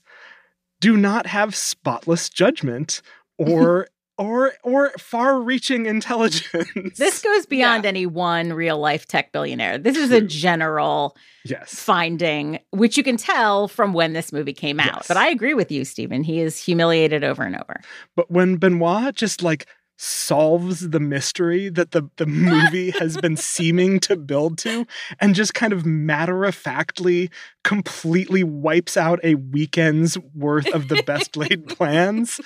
do 0.79 0.97
not 0.97 1.25
have 1.25 1.55
spotless 1.55 2.29
judgment 2.29 3.01
or 3.37 3.87
or 4.17 4.53
or 4.63 4.91
far-reaching 4.97 5.85
intelligence. 5.85 6.97
This 6.97 7.21
goes 7.21 7.45
beyond 7.49 7.83
Yeah. 7.83 7.89
any 7.89 8.05
one 8.05 8.53
real 8.53 8.77
life 8.77 9.07
tech 9.07 9.31
billionaire. 9.31 9.77
This 9.77 9.97
is 9.97 10.11
a 10.11 10.21
general 10.21 11.17
yes. 11.43 11.73
finding, 11.75 12.59
which 12.71 12.97
you 12.97 13.03
can 13.03 13.17
tell 13.17 13.67
from 13.67 13.93
when 13.93 14.13
this 14.13 14.31
movie 14.31 14.53
came 14.53 14.79
out. 14.79 14.95
Yes. 14.95 15.07
But 15.07 15.17
I 15.17 15.29
agree 15.29 15.53
with 15.53 15.71
you, 15.71 15.83
Stephen. 15.85 16.23
He 16.23 16.39
is 16.39 16.57
humiliated 16.57 17.23
over 17.23 17.43
and 17.43 17.55
over. 17.55 17.81
But 18.15 18.31
when 18.31 18.57
Benoit 18.57 19.15
just 19.15 19.43
like 19.43 19.67
solves 19.97 20.89
the 20.89 20.99
mystery 20.99 21.69
that 21.69 21.91
the, 21.91 22.03
the 22.17 22.25
movie 22.25 22.91
has 22.91 23.17
been 23.17 23.37
seeming 23.37 23.99
to 24.01 24.15
build 24.15 24.57
to 24.59 24.85
and 25.19 25.33
just 25.35 25.53
kind 25.53 25.71
of 25.73 25.85
matter 25.85 26.43
of 26.45 26.53
factly 26.53 27.29
completely 27.63 28.43
wipes 28.43 28.97
out 28.97 29.19
a 29.23 29.35
weekend's 29.35 30.17
worth 30.35 30.67
of 30.73 30.89
the 30.89 31.01
best 31.03 31.35
laid 31.37 31.67
plans. 31.77 32.39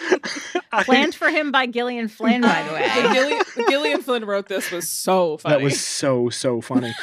I- 0.72 0.84
Planned 0.84 1.16
for 1.16 1.30
him 1.30 1.52
by 1.52 1.66
Gillian 1.66 2.08
Flynn, 2.08 2.42
by 2.42 2.64
the 2.64 2.74
way. 2.74 2.90
Gillian, 3.14 3.44
Gillian 3.70 4.02
Flynn 4.02 4.26
wrote 4.26 4.48
this 4.48 4.72
was 4.72 4.88
so 4.88 5.38
funny. 5.38 5.56
that 5.56 5.64
was 5.64 5.82
so, 5.82 6.30
so 6.30 6.62
funny. 6.62 6.94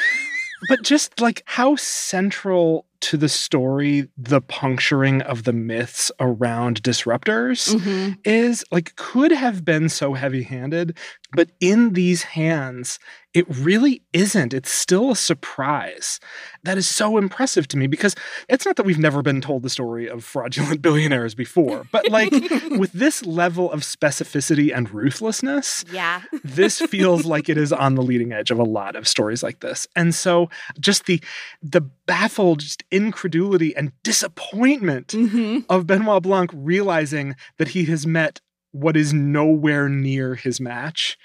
but 0.69 0.81
just 0.81 1.19
like 1.21 1.43
how 1.45 1.75
central 1.75 2.86
to 3.01 3.17
the 3.17 3.29
story 3.29 4.07
the 4.17 4.41
puncturing 4.41 5.21
of 5.21 5.43
the 5.43 5.53
myths 5.53 6.11
around 6.19 6.81
disruptors 6.83 7.73
Mhm. 7.75 8.17
is 8.25 8.63
like 8.71 8.95
could 8.95 9.31
have 9.31 9.63
been 9.65 9.89
so 9.89 10.13
heavy-handed 10.13 10.97
But 11.33 11.49
in 11.59 11.91
these 11.91 12.23
hands, 12.23 12.99
it 13.33 13.45
really 13.49 14.01
isn't. 14.13 14.53
It's 14.53 14.71
still 14.71 15.11
a 15.11 15.15
surprise. 15.15 16.21
That 16.63 16.77
is 16.77 16.87
so 16.87 17.17
impressive 17.17 17.67
to 17.67 17.77
me 17.77 17.85
because 17.87 18.15
it's 18.47 18.65
not 18.65 18.77
that 18.77 18.85
we've 18.85 18.97
never 18.97 19.21
been 19.21 19.41
told 19.41 19.63
the 19.63 19.69
story 19.69 20.07
of 20.09 20.23
fraudulent 20.23 20.81
billionaires 20.87 21.35
before, 21.35 21.83
but 21.91 22.07
like 22.07 22.31
with 22.79 22.93
this 22.93 23.25
level 23.25 23.69
of 23.73 23.81
specificity 23.81 24.73
and 24.73 24.89
ruthlessness, 24.93 25.83
Yeah. 25.91 26.21
this 26.45 26.79
feels 26.93 27.25
like 27.25 27.49
it 27.49 27.57
is 27.57 27.73
on 27.73 27.95
the 27.95 28.01
leading 28.03 28.31
edge 28.31 28.49
of 28.49 28.57
a 28.57 28.63
lot 28.63 28.95
of 28.95 29.05
stories 29.05 29.43
like 29.43 29.59
this. 29.59 29.85
And 29.97 30.15
so 30.15 30.49
just 30.79 31.07
the 31.07 31.19
the 31.61 31.81
baffled 32.05 32.59
just 32.61 32.83
incredulity 32.91 33.75
and 33.75 33.91
disappointment 34.03 35.07
Mhm. 35.09 35.65
of 35.69 35.87
Benoit 35.87 36.23
Blanc 36.23 36.51
realizing 36.53 37.35
that 37.57 37.69
he 37.69 37.85
has 37.85 38.05
met 38.07 38.39
what 38.71 38.95
is 38.97 39.13
nowhere 39.13 39.89
near 39.89 40.35
his 40.35 40.59
match 40.59 41.17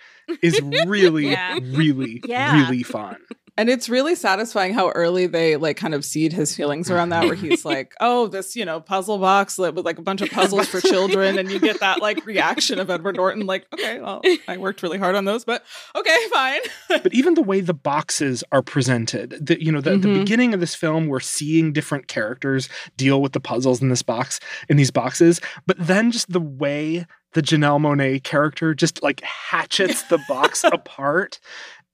is 0.43 0.61
really, 0.87 1.31
Yeah. 1.31 1.59
really, 1.63 2.21
Yeah. 2.25 2.57
really 2.67 2.83
fun. 2.83 3.17
And 3.59 3.69
it's 3.69 3.89
really 3.91 4.15
satisfying 4.15 4.73
how 4.73 4.89
early 4.91 5.27
they 5.27 5.57
like 5.57 5.77
kind 5.77 5.95
of 5.95 6.05
seed 6.07 6.33
his 6.33 6.57
feelings 6.57 6.91
around 6.91 7.11
that, 7.11 7.25
where 7.27 7.35
he's 7.35 7.65
like, 7.67 7.93
"Oh, 8.01 8.27
this 8.27 8.57
you 8.57 8.65
know 8.65 8.81
puzzle 8.81 9.19
box 9.19 9.59
with 9.59 9.77
like 9.85 9.99
a 9.99 10.03
bunch 10.03 10.23
of 10.23 10.31
puzzles 10.31 10.69
for 10.69 10.81
children," 10.81 11.39
and 11.39 11.51
you 11.51 11.59
get 11.61 11.81
that 11.81 12.01
like 12.01 12.25
reaction 12.25 12.79
of 12.79 12.89
Edward 12.89 13.17
Norton, 13.17 13.45
like, 13.45 13.67
"Okay, 13.75 14.01
well, 14.01 14.23
I 14.49 14.57
worked 14.57 14.83
really 14.83 14.97
hard 14.99 15.15
on 15.17 15.27
those, 15.27 15.45
but 15.45 15.65
okay, 15.95 16.17
fine." 16.31 16.61
But 17.03 17.13
even 17.15 17.35
the 17.35 17.43
way 17.43 17.61
the 17.61 17.75
boxes 17.75 18.43
are 18.53 18.63
presented, 18.63 19.37
the, 19.47 19.63
you 19.63 19.71
know, 19.73 19.81
the, 19.81 19.97
the 19.97 20.09
Mhm. 20.09 20.15
beginning 20.21 20.55
of 20.55 20.61
this 20.61 20.75
film, 20.75 21.07
we're 21.07 21.21
seeing 21.21 21.73
different 21.73 22.07
characters 22.07 22.69
deal 22.97 23.21
with 23.21 23.33
the 23.33 23.41
puzzles 23.41 23.81
in 23.83 23.89
this 23.89 24.03
box, 24.03 24.41
in 24.69 24.77
these 24.77 24.91
boxes. 24.91 25.41
But 25.67 25.77
then 25.79 26.11
just 26.11 26.31
the 26.33 26.41
way 26.41 27.07
the 27.33 27.43
Janelle 27.43 27.81
Monáe 27.81 28.23
character 28.23 28.75
just 28.75 29.03
like 29.03 29.21
hatchets 29.23 30.03
the 30.05 30.19
box 30.29 30.65
apart 30.73 31.41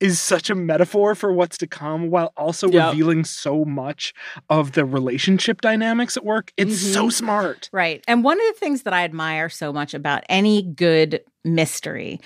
is 0.01 0.21
such 0.21 0.49
a 0.51 0.55
metaphor 0.55 1.15
for 1.15 1.33
what's 1.33 1.59
to 1.59 1.67
come 1.67 2.09
while 2.11 2.33
also 2.37 2.69
Yep. 2.71 2.91
revealing 2.93 3.25
so 3.25 3.65
much 3.65 4.15
of 4.49 4.73
the 4.73 4.85
relationship 4.85 5.61
dynamics 5.61 6.17
at 6.17 6.25
work. 6.25 6.53
It's 6.57 6.79
so 6.79 7.11
smart. 7.11 7.69
Right. 7.73 8.05
And 8.07 8.23
one 8.23 8.39
of 8.41 8.47
the 8.55 8.59
things 8.61 8.83
that 8.83 8.93
I 8.93 9.03
admire 9.05 9.49
so 9.49 9.73
much 9.73 9.95
about 9.95 10.23
any 10.29 10.63
good 10.63 11.21
mystery 11.45 12.21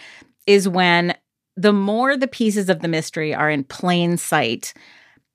is 0.47 0.69
when 0.69 1.15
the 1.57 1.73
more 1.73 2.17
the 2.17 2.29
pieces 2.29 2.69
of 2.69 2.81
the 2.81 2.89
mystery 2.89 3.35
are 3.35 3.51
in 3.51 3.65
plain 3.65 4.17
sight, 4.17 4.75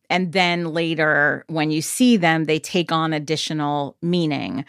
and 0.10 0.32
then 0.34 0.65
later 0.74 1.44
when 1.48 1.72
you 1.72 1.82
see 1.82 2.17
them, 2.17 2.46
they 2.46 2.60
take 2.60 2.91
on 2.91 3.13
additional 3.13 3.98
meaning, 4.01 4.63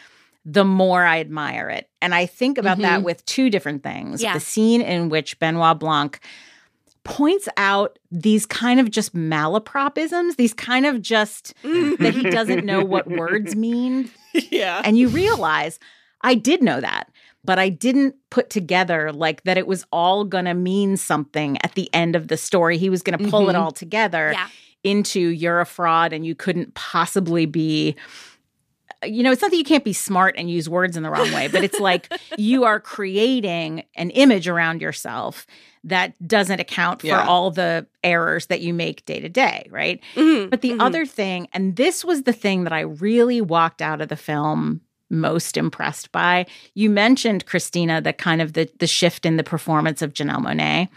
the 0.45 0.65
more 0.65 1.05
I 1.05 1.21
admire 1.21 1.69
it. 1.69 1.89
And 2.01 2.15
I 2.15 2.27
think 2.27 2.57
about 2.59 2.79
that 2.79 3.01
Mhm. 3.01 3.05
with 3.05 3.25
two 3.27 3.51
different 3.51 3.83
things. 3.83 4.23
Yeah. 4.23 4.33
The 4.35 4.41
scene 4.41 4.81
in 4.81 5.09
which 5.11 5.39
Benoit 5.39 5.79
Blanc 5.79 6.19
points 7.09 7.49
out 7.57 7.99
these 8.11 8.45
kind 8.47 8.79
of 8.81 8.91
just 8.91 9.15
malapropisms, 9.15 10.37
these 10.37 10.55
kind 10.55 10.87
of 10.87 11.01
just 11.03 11.55
that 11.63 12.13
he 12.15 12.23
doesn't 12.31 12.65
know 12.65 12.85
what 12.85 13.07
words 13.11 13.57
mean 13.57 14.11
yeah, 14.51 14.83
and 14.85 14.97
you 14.99 15.09
realize 15.09 15.79
I 16.23 16.35
did 16.35 16.63
know 16.63 16.81
that, 16.81 17.09
but 17.45 17.59
I 17.59 17.69
didn't 17.71 18.15
put 18.31 18.51
together 18.51 19.13
like 19.13 19.43
that 19.45 19.57
it 19.59 19.67
was 19.67 19.85
all 19.93 20.25
going 20.25 20.45
to 20.45 20.55
mean 20.55 20.97
something 20.97 21.57
at 21.65 21.75
the 21.75 21.89
end 21.95 22.15
of 22.17 22.29
the 22.29 22.37
story. 22.37 22.77
He 22.77 22.91
was 22.91 23.03
going 23.03 23.19
to 23.19 23.31
pull 23.31 23.49
it 23.49 23.55
Mhm. 23.55 23.61
all 23.61 23.71
together 23.71 24.33
Yeah. 24.35 24.49
into 24.85 25.21
you're 25.21 25.61
a 25.61 25.67
fraud 25.67 26.13
and 26.13 26.27
you 26.27 26.35
couldn't 26.35 26.75
possibly 26.75 27.47
be 27.47 27.97
you 29.05 29.23
know, 29.23 29.31
it's 29.33 29.43
not 29.43 29.51
that 29.51 29.57
you 29.57 29.65
can't 29.65 29.85
be 29.85 29.93
smart 29.93 30.35
and 30.39 30.51
use 30.51 30.69
words 30.69 30.97
in 30.97 31.03
the 31.03 31.11
wrong 31.11 31.33
way, 31.33 31.49
but 31.49 31.63
it's 31.65 31.79
like 31.81 32.13
you 32.39 32.65
are 32.65 32.81
creating 32.81 33.85
an 33.97 34.11
image 34.11 34.49
around 34.49 34.81
yourself 34.83 35.47
that 35.85 36.15
doesn't 36.27 36.61
account 36.61 37.01
for 37.03 37.07
Yeah. 37.09 37.27
all 37.27 37.51
the 37.51 37.87
errors 38.03 38.47
that 38.47 38.61
you 38.61 38.75
make 38.75 39.05
day 39.05 39.21
to 39.21 39.29
day, 39.29 39.67
right? 39.71 40.01
Mhm, 40.17 40.51
But 40.51 40.63
the 40.63 40.73
mhm. 40.73 40.81
other 40.81 41.07
thing, 41.07 41.49
and 41.53 41.77
this 41.77 42.05
was 42.05 42.23
the 42.25 42.33
thing 42.33 42.65
that 42.65 42.73
I 42.73 42.81
really 42.81 43.41
walked 43.41 43.81
out 43.81 44.01
of 44.01 44.09
the 44.09 44.17
film 44.17 44.81
most 45.11 45.57
impressed 45.57 46.13
by. 46.13 46.47
You 46.75 46.91
mentioned 46.91 47.47
Christina, 47.47 48.01
the 48.01 48.13
kind 48.13 48.41
of 48.43 48.53
the 48.53 48.69
the 48.79 48.87
shift 48.87 49.25
in 49.27 49.37
the 49.37 49.45
performance 49.45 50.03
of 50.03 50.13
Janelle 50.13 50.45
Monáe. 50.45 50.89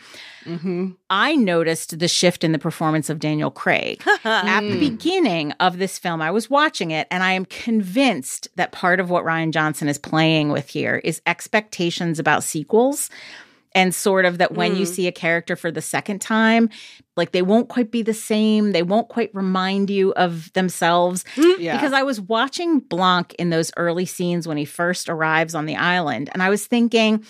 hmm 0.44 0.91
I 1.10 1.36
noticed 1.36 2.00
the 2.00 2.08
shift 2.08 2.44
in 2.44 2.51
the 2.51 2.60
performance 2.60 3.10
of 3.10 3.20
Daniel 3.20 3.51
Craig. 3.51 4.01
At 4.25 4.62
the 4.62 4.75
Mm. 4.75 4.80
beginning 4.80 5.51
of 5.60 5.77
this 5.77 6.00
film, 6.00 6.22
I 6.22 6.32
was 6.32 6.50
watching 6.50 6.91
it 6.91 7.08
and 7.12 7.22
I 7.24 7.34
am 7.34 7.46
convinced 7.46 8.48
that 8.56 8.72
part 8.72 9.00
of 9.00 9.10
what 9.10 9.24
Rian 9.25 9.51
Johnson 9.51 9.88
is 9.88 9.98
playing 9.98 10.50
with 10.50 10.70
here 10.70 11.01
is 11.03 11.22
expectations 11.27 12.18
about 12.20 12.44
sequels. 12.44 13.10
And 13.73 13.95
sort 13.95 14.25
of 14.25 14.37
that 14.39 14.51
when 14.53 14.75
you 14.75 14.83
Mm. 14.85 14.89
see 14.95 15.07
a 15.07 15.11
character 15.13 15.55
for 15.55 15.71
the 15.71 15.81
second 15.81 16.19
time, 16.19 16.69
like 17.15 17.31
they 17.31 17.41
won't 17.41 17.69
quite 17.69 17.89
be 17.89 18.01
the 18.01 18.13
same. 18.13 18.73
They 18.73 18.83
won't 18.83 19.07
quite 19.07 19.33
remind 19.33 19.89
you 19.89 20.11
of 20.15 20.51
themselves. 20.53 21.23
yeah, 21.57 21.77
Because 21.77 21.93
I 21.93 22.03
was 22.03 22.19
watching 22.19 22.79
Blanc 22.79 23.33
in 23.35 23.49
those 23.49 23.71
early 23.77 24.05
scenes 24.05 24.47
when 24.47 24.57
he 24.57 24.65
first 24.65 25.07
arrives 25.07 25.55
on 25.55 25.65
the 25.67 25.77
island, 25.77 26.29
and 26.33 26.43
I 26.43 26.49
was 26.49 26.67
thinking, 26.67 27.23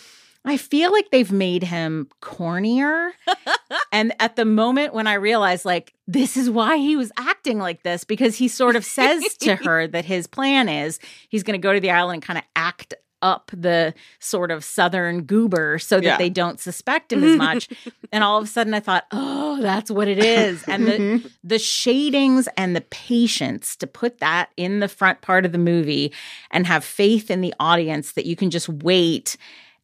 I 0.43 0.57
feel 0.57 0.91
like 0.91 1.11
they've 1.11 1.31
made 1.31 1.61
him 1.61 2.09
cornier. 2.23 3.11
and 3.91 4.11
at 4.19 4.35
the 4.35 4.45
moment 4.45 4.93
when 4.95 5.05
I 5.05 5.13
realized, 5.13 5.65
like, 5.65 5.93
this 6.07 6.35
is 6.37 6.49
why 6.49 6.77
he 6.77 6.95
was 6.95 7.11
acting 7.17 7.59
like 7.59 7.83
this, 7.83 8.03
because 8.03 8.35
he 8.37 8.47
sort 8.47 8.75
of 8.75 8.83
says 8.83 9.23
to 9.41 9.55
her 9.63 9.85
that 9.87 10.05
his 10.05 10.25
plan 10.25 10.67
is 10.69 10.99
he's 11.29 11.43
going 11.43 11.59
to 11.59 11.63
go 11.63 11.73
to 11.73 11.79
the 11.79 11.91
island 11.91 12.15
and 12.15 12.23
kind 12.23 12.39
of 12.39 12.45
act 12.55 12.95
up 13.21 13.51
the 13.55 13.93
sort 14.19 14.51
of 14.51 14.63
southern 14.63 15.23
goober 15.23 15.77
so 15.79 15.97
that 15.97 16.03
Yeah. 16.05 16.17
they 16.17 16.29
don't 16.29 16.59
suspect 16.59 17.11
him 17.13 17.23
as 17.23 17.37
much. 17.37 17.69
and 18.11 18.23
all 18.23 18.37
of 18.37 18.43
a 18.43 18.47
sudden 18.47 18.73
I 18.73 18.79
thought, 18.79 19.05
oh, 19.11 19.61
that's 19.61 19.89
what 19.91 20.07
it 20.07 20.17
is. 20.19 20.63
And 20.67 20.87
the, 20.87 20.91
Mhm. 20.93 21.31
the 21.43 21.59
shadings 21.59 22.47
and 22.57 22.75
the 22.75 22.81
patience 22.81 23.75
to 23.77 23.87
put 23.87 24.19
that 24.19 24.49
in 24.57 24.79
the 24.79 24.87
front 24.87 25.21
part 25.21 25.45
of 25.45 25.51
the 25.51 25.57
movie 25.57 26.13
and 26.51 26.65
have 26.67 26.83
faith 26.83 27.29
in 27.31 27.41
the 27.41 27.53
audience 27.59 28.13
that 28.13 28.25
you 28.25 28.35
can 28.35 28.49
just 28.49 28.69
wait 28.69 29.37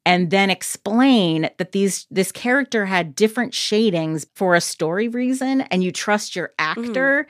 and 0.06 0.30
then 0.32 0.50
explain 0.50 1.50
that 1.58 1.74
these 1.74 2.08
this 2.10 2.32
character 2.32 2.86
had 2.86 3.14
different 3.14 3.54
shadings 3.54 4.26
for 4.36 4.56
a 4.56 4.62
story 4.62 5.10
reason 5.10 5.62
and 5.62 5.84
you 5.84 5.92
trust 5.92 6.34
your 6.36 6.54
actor 6.58 7.28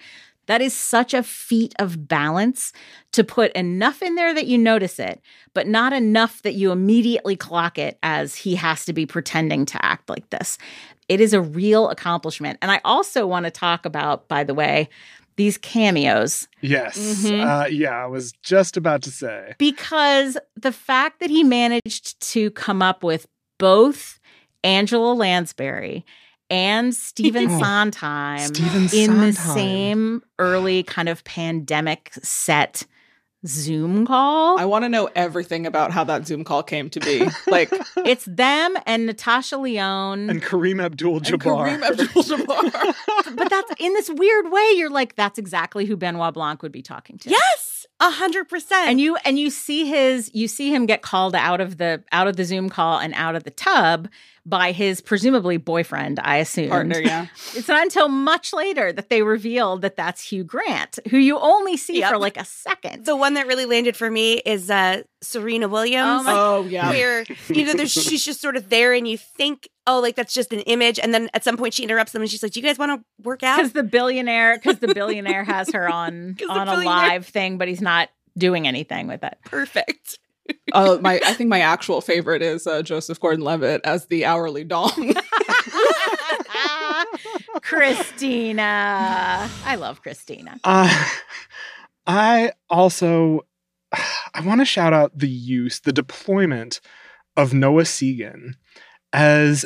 that 0.47 0.61
is 0.61 0.73
such 0.73 1.13
a 1.13 1.21
feat 1.23 1.73
of 1.79 2.07
balance 2.07 2.73
to 3.11 3.23
put 3.23 3.51
enough 3.53 4.01
in 4.01 4.15
there 4.15 4.33
that 4.33 4.47
you 4.47 4.57
notice 4.57 4.97
it 4.99 5.21
but 5.53 5.67
not 5.67 5.93
enough 5.93 6.41
that 6.41 6.53
you 6.55 6.71
immediately 6.71 7.35
clock 7.35 7.77
it 7.77 7.97
as 8.03 8.35
he 8.35 8.55
has 8.55 8.85
to 8.85 8.93
be 8.93 9.05
pretending 9.05 9.65
to 9.65 9.83
act 9.85 10.09
like 10.09 10.29
this 10.29 10.57
it 11.09 11.21
is 11.21 11.33
a 11.33 11.41
real 11.41 11.89
accomplishment 11.89 12.57
and 12.61 12.71
i 12.71 12.81
also 12.83 13.25
want 13.27 13.45
to 13.45 13.51
talk 13.51 13.85
about 13.85 14.27
by 14.27 14.43
the 14.43 14.53
way 14.53 14.89
these 15.35 15.57
cameos 15.59 16.47
Yes. 16.61 16.97
Mhm. 16.97 17.45
Uh, 17.45 17.67
yeah, 17.67 17.91
I 17.91 18.07
was 18.07 18.31
just 18.41 18.75
about 18.75 19.03
to 19.03 19.11
say. 19.11 19.53
because 19.59 20.35
the 20.55 20.71
fact 20.71 21.19
that 21.19 21.29
he 21.29 21.43
managed 21.43 22.19
to 22.31 22.49
come 22.51 22.81
up 22.81 23.03
with 23.03 23.27
both 23.59 24.19
Angela 24.63 25.13
Lansbury 25.13 26.03
and 26.49 26.95
Stephen 26.95 27.49
Oh, 27.49 27.59
Sondheim 27.59 28.53
Stephen 28.53 28.89
in 28.93 29.21
the 29.21 29.33
same 29.33 30.23
early 30.39 30.83
kind 30.83 31.09
of 31.09 31.23
pandemic 31.23 32.11
set 32.21 32.85
Zoom 33.45 34.05
call. 34.05 34.59
I 34.59 34.65
want 34.65 34.83
to 34.83 34.89
know 34.89 35.09
everything 35.15 35.65
about 35.65 35.91
how 35.91 36.03
that 36.05 36.25
Zoom 36.25 36.43
call 36.43 36.63
came 36.63 36.89
to 36.89 36.99
be. 36.99 37.27
Like 37.47 37.69
it's 37.97 38.25
them 38.25 38.75
and 38.85 39.05
Natasha 39.05 39.57
Lyonne. 39.57 40.29
And 40.29 40.41
Kareem 40.41 40.83
Abdul 40.83 41.17
and 41.17 41.25
Jabbar. 41.25 41.79
Kareem 41.79 41.83
Abdul-Jabbar. 41.83 43.35
but 43.35 43.49
that's 43.49 43.71
in 43.79 43.93
this 43.93 44.09
weird 44.09 44.51
way, 44.51 44.73
you're 44.75 44.89
like, 44.89 45.15
that's 45.15 45.37
exactly 45.37 45.85
who 45.85 45.95
Benoit 45.95 46.33
Blanc 46.33 46.61
would 46.63 46.71
be 46.71 46.81
talking 46.81 47.17
to. 47.19 47.29
Yes, 47.29 47.85
a 47.99 48.09
hundred 48.09 48.49
percent. 48.49 48.89
and 48.89 48.99
you 48.99 49.15
and 49.17 49.39
you 49.39 49.49
see 49.49 49.85
his 49.85 50.31
you 50.33 50.47
see 50.47 50.73
him 50.73 50.85
get 50.85 51.01
called 51.01 51.35
out 51.35 51.61
of 51.61 51.77
the 51.77 52.03
out 52.11 52.27
of 52.27 52.37
the 52.37 52.43
zoom 52.43 52.69
call 52.69 52.99
and 52.99 53.13
out 53.13 53.35
of 53.35 53.43
the 53.43 53.51
tub 53.51 54.07
by 54.49 54.71
his 54.71 55.01
presumably 55.01 55.57
boyfriend 55.57 56.19
i 56.23 56.37
assume 56.37 56.69
partner, 56.69 56.99
yeah. 56.99 57.27
it's 57.53 57.67
not 57.67 57.83
until 57.83 58.07
much 58.07 58.53
later 58.53 58.93
that 58.93 59.09
they 59.09 59.21
reveal 59.21 59.77
that 59.77 59.95
that's 59.97 60.21
hugh 60.29 60.43
grant 60.43 60.97
who 61.09 61.17
you 61.17 61.37
only 61.37 61.75
see 61.75 61.99
Yep. 61.99 62.11
for 62.11 62.17
like 62.17 62.37
a 62.37 62.45
second 62.45 63.05
the 63.05 63.15
one 63.15 63.33
that 63.33 63.45
really 63.45 63.65
landed 63.65 63.97
for 63.97 64.09
me 64.09 64.35
is 64.45 64.69
uh, 64.71 65.01
Serena 65.21 65.67
Williams. 65.67 66.21
Oh 66.21 66.23
my- 66.23 66.33
Oh 66.33 66.65
yeah. 66.69 66.89
where 66.89 67.25
you 67.49 67.65
know 67.65 67.73
there's 67.73 67.91
she's 67.91 68.23
just 68.23 68.39
sort 68.39 68.55
of 68.55 68.69
there 68.69 68.93
and 68.93 69.07
you 69.07 69.17
think 69.17 69.67
oh 69.85 69.99
like 69.99 70.15
that's 70.15 70.33
just 70.33 70.53
an 70.53 70.59
image 70.61 70.97
and 70.99 71.13
then 71.13 71.29
at 71.33 71.43
some 71.43 71.57
point 71.57 71.73
she 71.73 71.83
interrupts 71.83 72.13
them 72.13 72.21
and 72.21 72.31
she's 72.31 72.41
like 72.41 72.53
do 72.53 72.59
you 72.59 72.65
guys 72.65 72.77
want 72.79 72.91
to 73.01 73.05
work 73.23 73.43
out 73.43 73.57
because 73.57 73.73
the 73.73 73.83
billionaire 73.83 74.57
because 74.57 74.79
the 74.79 74.93
billionaire 74.93 75.43
has 75.43 75.69
her 75.71 75.89
on 75.91 76.35
'Cause 76.39 76.47
the 76.47 76.53
on 76.53 76.67
a 76.69 76.83
live 76.85 77.25
thing 77.25 77.57
but 77.57 77.67
he's 77.67 77.81
not 77.81 78.09
doing 78.37 78.67
anything 78.67 79.07
with 79.07 79.23
it 79.23 79.37
perfect 79.45 80.19
Uh, 80.73 80.97
my 81.01 81.21
I 81.25 81.33
think 81.33 81.49
my 81.49 81.61
actual 81.61 82.01
favorite 82.01 82.41
is 82.41 82.67
uh, 82.67 82.81
Joseph 82.81 83.19
Gordon-Levitt 83.21 83.81
as 83.85 84.07
the 84.07 84.25
hourly 84.25 84.65
dong. 84.65 84.91
christina 87.61 89.49
i 89.65 89.75
love 89.75 90.01
christina 90.01 90.59
Uh, 90.63 91.05
I 92.05 92.51
also 92.69 93.45
I 94.33 94.41
want 94.41 94.61
to 94.61 94.65
shout 94.65 94.93
out 94.93 95.17
the 95.17 95.29
use, 95.29 95.79
the 95.79 95.93
deployment 95.93 96.81
of 97.35 97.53
Noah 97.53 97.83
Segan 97.83 98.53
as 99.13 99.65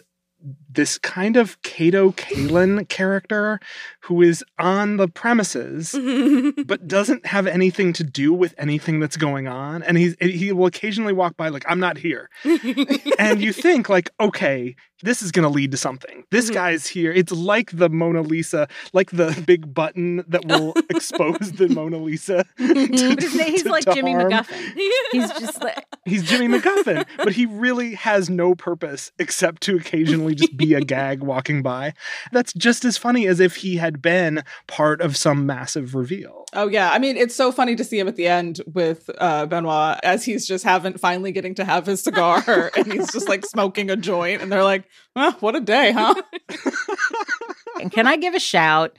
this 0.74 0.98
kind 0.98 1.38
of 1.38 1.62
Kato 1.62 2.12
Kaelin 2.12 2.88
character 2.90 3.60
who 4.02 4.22
is 4.22 4.44
on 4.58 4.98
the 4.98 5.08
premises 5.08 5.92
but 6.66 6.88
doesn't 6.88 7.26
have 7.26 7.48
anything 7.48 7.94
to 7.94 8.04
do 8.04 8.34
with 8.34 8.54
anything 8.58 9.00
that's 9.00 9.18
going 9.18 9.48
on 9.48 9.84
and 9.84 9.98
he's 9.98 10.16
he 10.20 10.52
will 10.52 10.66
occasionally 10.66 11.14
walk 11.14 11.38
by 11.38 11.50
like 11.50 11.64
I'm 11.68 11.80
not 11.80 11.98
here. 11.98 12.30
and 13.20 13.42
you 13.42 13.54
think 13.54 13.90
like 13.90 14.10
okay, 14.20 14.76
this 15.04 15.22
is 15.22 15.32
going 15.32 15.44
to 15.44 15.50
lead 15.50 15.72
to 15.72 15.78
something. 15.78 16.24
This 16.32 16.50
Mhm. 16.50 16.54
guy's 16.54 16.88
here. 16.88 17.12
It's 17.12 17.32
like 17.32 17.72
the 17.72 17.90
Mona 17.90 18.22
Lisa, 18.22 18.68
like 18.94 19.12
the 19.12 19.42
big 19.46 19.74
button 19.74 20.24
that 20.28 20.46
will 20.46 20.74
expose 20.90 21.52
the 21.54 21.68
Mona 21.70 21.98
Lisa. 21.98 22.46
to- 22.58 22.68
But 23.16 23.22
his 23.24 23.36
name, 23.36 23.52
he's 23.52 23.64
to- 23.64 23.70
like 23.70 23.86
to 23.86 23.94
Jimmy 23.94 24.14
harm. 24.14 24.32
McGuffin. 24.32 24.74
He's 25.12 25.30
just 25.40 25.62
like 25.64 25.86
He's 26.06 26.24
Jimmy 26.24 26.48
McGuffin, 26.58 27.06
but 27.18 27.34
he 27.34 27.46
really 27.46 27.94
has 27.94 28.28
no 28.30 28.56
purpose 28.56 29.12
except 29.20 29.62
to 29.64 29.76
occasionally 29.78 30.34
just 30.34 30.58
be 30.58 30.74
a 30.74 30.82
gag 30.82 31.22
walking 31.22 31.62
by. 31.62 31.94
That's 32.32 32.54
just 32.54 32.86
as 32.86 32.98
funny 32.98 33.28
as 33.28 33.40
if 33.40 33.58
he 33.58 33.76
had 33.78 34.02
been 34.02 34.44
part 34.68 35.00
of 35.02 35.16
some 35.16 35.46
massive 35.46 35.94
reveal. 35.94 36.46
Oh 36.54 36.68
yeah, 36.68 36.90
I 36.92 36.98
mean 37.00 37.18
it's 37.18 37.36
so 37.36 37.52
funny 37.52 37.76
to 37.76 37.84
see 37.84 38.00
him 38.00 38.08
at 38.08 38.16
the 38.16 38.28
end 38.28 38.62
with 38.74 39.10
uh, 39.20 39.46
Benoit 39.46 40.00
as 40.04 40.26
he's 40.26 40.48
just 40.48 40.64
having 40.64 40.94
finally 40.98 41.32
getting 41.32 41.54
to 41.56 41.64
have 41.66 41.86
his 41.86 42.02
cigar 42.02 42.72
and 42.76 42.92
he's 42.92 43.12
just 43.12 43.30
like 43.30 43.46
smoking 43.46 43.90
a 43.92 43.96
joint 43.96 44.42
and 44.42 44.52
they're 44.52 44.64
like, 44.64 44.86
"Well, 45.16 45.32
what 45.40 45.56
a 45.56 45.60
day, 45.60 45.92
huh?" 45.92 46.16
And 47.82 47.92
can 47.92 48.06
I 48.06 48.18
give 48.18 48.36
a 48.36 48.40
shout 48.40 48.96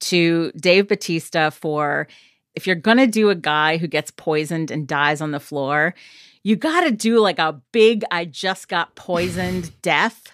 to 0.00 0.52
Dave 0.52 0.88
Bautista 0.88 1.50
for 1.50 2.06
if 2.54 2.66
you're 2.66 2.76
going 2.76 2.98
to 2.98 3.06
do 3.06 3.30
a 3.30 3.34
guy 3.34 3.76
who 3.76 3.86
gets 3.86 4.10
poisoned 4.10 4.70
and 4.70 4.86
dies 4.86 5.20
on 5.20 5.30
the 5.30 5.40
floor, 5.40 5.94
you 6.42 6.56
got 6.56 6.82
to 6.82 6.90
do 6.90 7.18
like 7.20 7.38
a 7.38 7.60
big, 7.72 8.04
I 8.10 8.24
just 8.24 8.68
got 8.68 8.94
poisoned 8.94 9.70
death. 9.82 10.32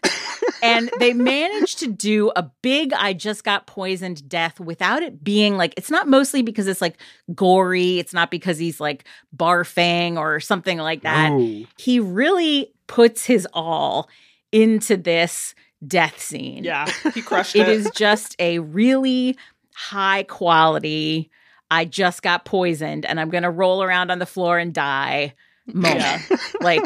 And 0.62 0.90
they 1.00 1.12
managed 1.12 1.80
to 1.80 1.88
do 1.88 2.30
a 2.36 2.44
big, 2.62 2.92
I 2.92 3.12
just 3.12 3.42
got 3.42 3.66
poisoned 3.66 4.28
death 4.28 4.60
without 4.60 5.02
it 5.02 5.24
being 5.24 5.56
like, 5.56 5.74
it's 5.76 5.90
not 5.90 6.06
mostly 6.08 6.42
because 6.42 6.68
it's 6.68 6.80
like 6.80 6.96
gory. 7.34 7.98
It's 7.98 8.12
not 8.14 8.30
because 8.30 8.58
he's 8.58 8.78
like 8.78 9.04
barfing 9.36 10.16
or 10.16 10.38
something 10.38 10.78
like 10.78 11.02
that 11.02 11.32
Oh, 11.32 11.64
he 11.76 11.98
really 11.98 12.72
puts 12.86 13.24
his 13.26 13.46
all 13.52 14.08
into 14.52 14.96
this 14.96 15.54
death 15.86 16.20
scene. 16.20 16.62
Yeah, 16.62 16.86
he 17.12 17.22
crushed 17.22 17.56
it. 17.56 17.62
It 17.62 17.68
is 17.68 17.90
just 17.94 18.36
a 18.38 18.60
really 18.60 19.36
high 19.74 20.22
quality, 20.24 21.30
I 21.70 21.86
just 21.86 22.22
got 22.22 22.44
poisoned 22.44 23.06
and 23.06 23.18
I'm 23.18 23.30
going 23.30 23.44
to 23.44 23.50
roll 23.50 23.82
around 23.82 24.10
on 24.10 24.18
the 24.18 24.26
floor 24.26 24.58
and 24.58 24.74
die 24.74 25.34
moment. 25.66 26.22
Yeah. 26.28 26.36
like, 26.60 26.84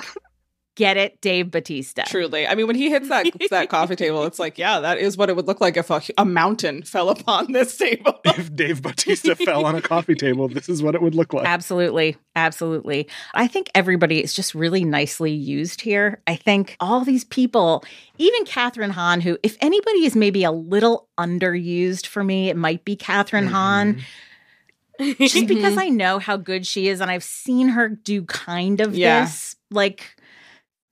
get 0.76 0.96
it, 0.96 1.20
Dave 1.20 1.50
Bautista. 1.50 2.04
Truly, 2.06 2.46
I 2.46 2.54
mean, 2.54 2.66
when 2.68 2.76
he 2.76 2.88
hits 2.90 3.08
that 3.08 3.26
that 3.50 3.68
coffee 3.68 3.96
table, 3.96 4.24
it's 4.24 4.38
like, 4.38 4.56
yeah, 4.58 4.78
that 4.78 4.98
is 4.98 5.16
what 5.16 5.28
it 5.28 5.34
would 5.34 5.46
look 5.48 5.60
like 5.60 5.76
if 5.76 5.90
a, 5.90 6.00
a 6.16 6.24
mountain 6.24 6.82
fell 6.84 7.08
upon 7.10 7.50
this 7.52 7.76
table. 7.76 8.20
if 8.24 8.54
Dave 8.54 8.82
Bautista 8.82 9.34
fell 9.34 9.64
on 9.66 9.74
a 9.74 9.82
coffee 9.82 10.14
table, 10.14 10.46
this 10.48 10.68
is 10.68 10.82
what 10.82 10.94
it 10.94 11.02
would 11.02 11.14
look 11.16 11.32
like. 11.32 11.46
Absolutely. 11.48 12.16
Absolutely. 12.36 13.08
I 13.34 13.48
think 13.48 13.70
everybody 13.74 14.22
is 14.22 14.32
just 14.34 14.54
really 14.54 14.84
nicely 14.84 15.32
used 15.32 15.80
here. 15.80 16.20
I 16.26 16.36
think 16.36 16.76
all 16.80 17.02
these 17.04 17.24
people, 17.24 17.82
even 18.18 18.44
Kathryn 18.44 18.90
Hahn, 18.90 19.22
who, 19.22 19.38
if 19.42 19.56
anybody 19.60 20.04
is 20.04 20.14
maybe 20.14 20.44
a 20.44 20.52
little 20.52 21.08
underused 21.18 22.06
for 22.06 22.22
me, 22.22 22.50
it 22.50 22.56
might 22.56 22.84
be 22.84 22.94
Kathryn 22.96 23.48
Hahn, 23.48 24.02
Mhm. 25.00 25.16
just 25.18 25.46
because 25.46 25.74
Mhm. 25.74 25.78
I 25.82 25.88
know 25.88 26.18
how 26.18 26.36
good 26.36 26.66
she 26.66 26.88
is 26.88 27.00
and 27.00 27.10
I've 27.10 27.24
seen 27.24 27.68
her 27.68 27.88
do 27.88 28.22
kind 28.22 28.80
of 28.80 28.94
Yeah. 28.94 29.22
this. 29.22 29.56
Like, 29.70 30.15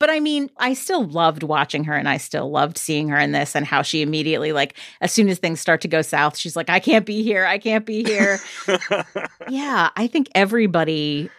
but 0.04 0.10
I 0.10 0.20
mean, 0.20 0.50
I 0.58 0.74
still 0.74 1.06
loved 1.06 1.42
watching 1.42 1.84
her 1.84 1.94
and 1.94 2.10
I 2.10 2.18
still 2.18 2.50
loved 2.50 2.76
seeing 2.76 3.08
her 3.08 3.18
in 3.18 3.32
this 3.32 3.56
and 3.56 3.64
how 3.64 3.80
she 3.80 4.02
immediately, 4.02 4.52
like, 4.52 4.76
as 5.00 5.10
soon 5.10 5.30
as 5.30 5.38
things 5.38 5.60
start 5.60 5.80
to 5.80 5.88
go 5.88 6.02
south, 6.02 6.36
she's 6.36 6.56
like, 6.56 6.68
I 6.68 6.78
can't 6.78 7.06
be 7.06 7.22
here. 7.22 7.46
I 7.46 7.56
can't 7.56 7.86
be 7.86 8.04
here. 8.04 8.38
yeah, 9.48 9.88
I 9.96 10.06
think 10.06 10.28
everybody, 10.34 11.30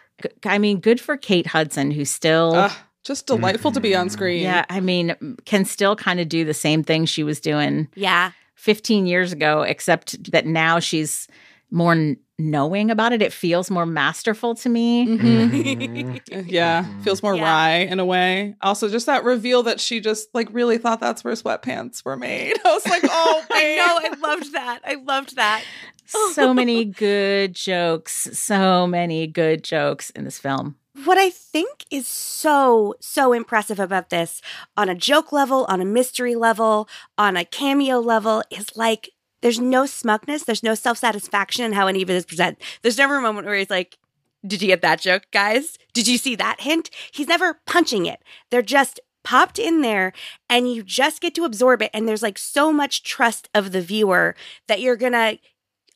I 0.44 0.58
mean, 0.58 0.80
good 0.80 1.00
for 1.00 1.16
Kate 1.16 1.46
Hudson, 1.46 1.92
who 1.92 2.06
still. 2.06 2.56
Ugh, 2.56 2.72
just 3.04 3.28
delightful 3.28 3.72
to 3.72 3.80
be 3.80 3.94
on 3.94 4.08
mm-hmm. 4.08 4.14
screen. 4.14 4.42
yeah, 4.42 4.66
I 4.68 4.80
mean, 4.80 5.38
can 5.46 5.64
still 5.64 5.96
kind 5.96 6.20
of 6.20 6.28
do 6.28 6.44
the 6.44 6.56
same 6.56 6.84
thing 6.84 7.06
she 7.06 7.22
was 7.22 7.40
doing 7.40 7.88
yeah. 7.94 8.32
15 8.56 9.06
years 9.06 9.32
ago, 9.32 9.62
except 9.62 10.32
that 10.32 10.48
now 10.48 10.80
she's 10.80 11.28
more 11.70 11.92
n- 11.92 12.18
knowing 12.38 12.92
about 12.92 13.14
it. 13.14 13.22
It 13.22 13.32
feels 13.34 13.72
more 13.72 13.86
masterful 13.86 14.56
to 14.56 14.70
me. 14.70 15.06
Mhm. 15.08 15.50
Mhm. 15.50 16.46
Yeah, 16.52 16.86
feels 17.02 17.24
more 17.24 17.36
Yeah. 17.36 17.44
wry 17.44 17.72
in 17.78 18.00
a 18.00 18.06
way. 18.06 18.56
Also, 18.62 18.90
just 18.90 19.06
that 19.06 19.24
reveal 19.24 19.64
that 19.64 19.80
she 19.80 20.00
just 20.00 20.28
like 20.34 20.50
really 20.52 20.78
thought 20.78 21.00
that's 21.00 21.24
where 21.24 21.34
sweatpants 21.34 22.04
were 22.04 22.18
made. 22.18 22.58
I 22.66 22.74
was 22.74 22.86
like, 22.88 23.04
oh, 23.06 23.44
I 23.52 23.76
know. 23.78 24.00
I 24.10 24.30
loved 24.30 24.52
that. 24.54 24.82
I 24.86 24.96
loved 24.96 25.36
that. 25.38 25.64
So 26.06 26.54
many 26.54 26.86
good 26.86 27.56
jokes, 27.56 28.30
so 28.38 28.86
many 28.86 29.26
good 29.28 29.64
jokes 29.64 30.10
in 30.12 30.24
this 30.24 30.38
film. 30.38 30.76
What 31.04 31.18
I 31.18 31.30
think 31.30 31.84
is 31.92 32.08
so, 32.08 32.94
so 33.02 33.34
impressive 33.34 33.80
about 33.80 34.12
this 34.12 34.42
on 34.78 34.88
a 34.88 34.96
joke 34.96 35.32
level, 35.34 35.66
on 35.68 35.82
a 35.82 35.86
mystery 35.86 36.36
level, 36.36 36.88
on 37.18 37.36
a 37.36 37.44
cameo 37.44 38.00
level 38.00 38.44
is 38.50 38.78
like 38.78 39.10
there's 39.46 39.60
no 39.60 39.86
smugness, 39.86 40.44
there's 40.44 40.64
no 40.64 40.74
self 40.74 40.98
satisfaction 40.98 41.66
in 41.66 41.74
how 41.74 41.86
any 41.86 42.02
of 42.02 42.10
it 42.10 42.16
is 42.16 42.26
presented. 42.26 42.58
There's 42.82 42.98
never 42.98 43.18
a 43.18 43.22
moment 43.22 43.46
where 43.46 43.56
he's 43.56 43.70
like, 43.70 44.00
Did 44.44 44.60
you 44.60 44.68
get 44.68 44.82
that 44.82 45.00
joke, 45.00 45.26
guys? 45.32 45.78
Did 45.94 46.08
you 46.08 46.18
see 46.18 46.36
that 46.38 46.62
hint? 46.62 46.90
He's 47.12 47.28
never 47.28 47.62
punching 47.68 48.08
it. 48.08 48.24
They're 48.50 48.64
just 48.64 49.00
popped 49.24 49.60
in 49.60 49.82
there 49.82 50.14
and 50.50 50.74
you 50.74 50.82
just 50.82 51.22
get 51.22 51.36
to 51.36 51.46
absorb 51.46 51.84
it. 51.84 51.92
And 51.94 52.08
there's 52.08 52.24
like 52.24 52.40
so 52.40 52.74
much 52.74 53.04
trust 53.04 53.48
of 53.54 53.72
the 53.72 53.82
viewer 53.82 54.36
that 54.68 54.82
you're 54.82 54.96
gonna 54.96 55.38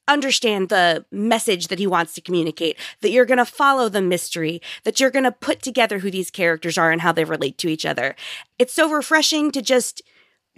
understand 0.08 0.70
the 0.70 1.08
message 1.12 1.70
that 1.70 1.80
he 1.80 1.88
wants 1.88 2.14
to 2.14 2.22
communicate, 2.22 2.78
that 3.02 3.10
you're 3.10 3.26
going 3.26 3.38
to 3.38 3.46
follow 3.46 3.90
the 3.90 4.02
mystery, 4.02 4.60
that 4.84 5.00
you're 5.00 5.12
going 5.12 5.24
to 5.24 5.32
put 5.32 5.62
together 5.62 6.00
who 6.00 6.10
these 6.10 6.32
characters 6.32 6.80
are 6.80 6.90
and 6.90 7.02
how 7.02 7.12
they 7.12 7.24
relate 7.24 7.60
to 7.60 7.68
each 7.68 7.86
other. 7.86 8.16
It's 8.58 8.74
so 8.74 8.90
refreshing 8.90 9.52
to 9.52 9.62
just 9.62 10.02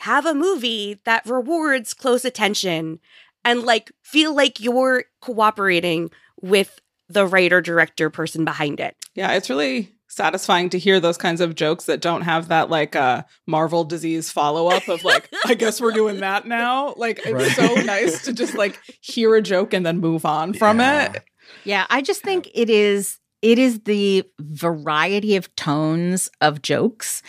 have 0.01 0.25
a 0.25 0.33
movie 0.35 0.99
that 1.05 1.25
rewards 1.25 1.93
close 1.93 2.25
attention 2.25 2.99
and 3.45 3.63
like 3.63 3.91
feel 4.03 4.35
like 4.35 4.59
you're 4.59 5.05
cooperating 5.21 6.11
with 6.41 6.79
the 7.09 7.25
writer, 7.25 7.61
director, 7.61 8.09
person 8.09 8.45
behind 8.45 8.79
it. 8.79 8.95
Yeah, 9.15 9.31
it's 9.33 9.49
really 9.49 9.91
satisfying 10.07 10.69
to 10.69 10.77
hear 10.77 10.99
those 10.99 11.17
kinds 11.17 11.39
of 11.39 11.55
jokes 11.55 11.85
that 11.85 12.01
don't 12.01 12.23
have 12.23 12.49
that 12.49 12.69
like 12.69 12.95
uh 12.97 13.23
Marvel 13.47 13.83
disease 13.85 14.29
follow 14.31 14.67
up 14.67 14.87
of 14.89 15.03
like, 15.03 15.29
I 15.45 15.53
guess 15.53 15.79
we're 15.79 15.91
doing 15.93 16.19
that 16.19 16.45
now. 16.45 16.93
Like 16.97 17.19
it's 17.25 17.31
Right. 17.31 17.51
so 17.51 17.75
nice 17.75 18.23
to 18.25 18.33
just 18.33 18.55
like 18.55 18.79
hear 19.01 19.35
a 19.35 19.41
joke 19.41 19.73
and 19.73 19.85
then 19.85 19.99
move 19.99 20.25
on 20.25 20.53
from 20.53 20.79
Yeah. 20.79 21.13
it. 21.13 21.23
Yeah, 21.63 21.85
I 21.89 22.01
just 22.01 22.21
think 22.23 22.49
it 22.53 22.69
is 22.69 23.19
it 23.41 23.57
is 23.57 23.79
the 23.81 24.23
variety 24.39 25.35
of 25.35 25.53
tones 25.55 26.29
of 26.41 26.61
jokes 26.61 27.21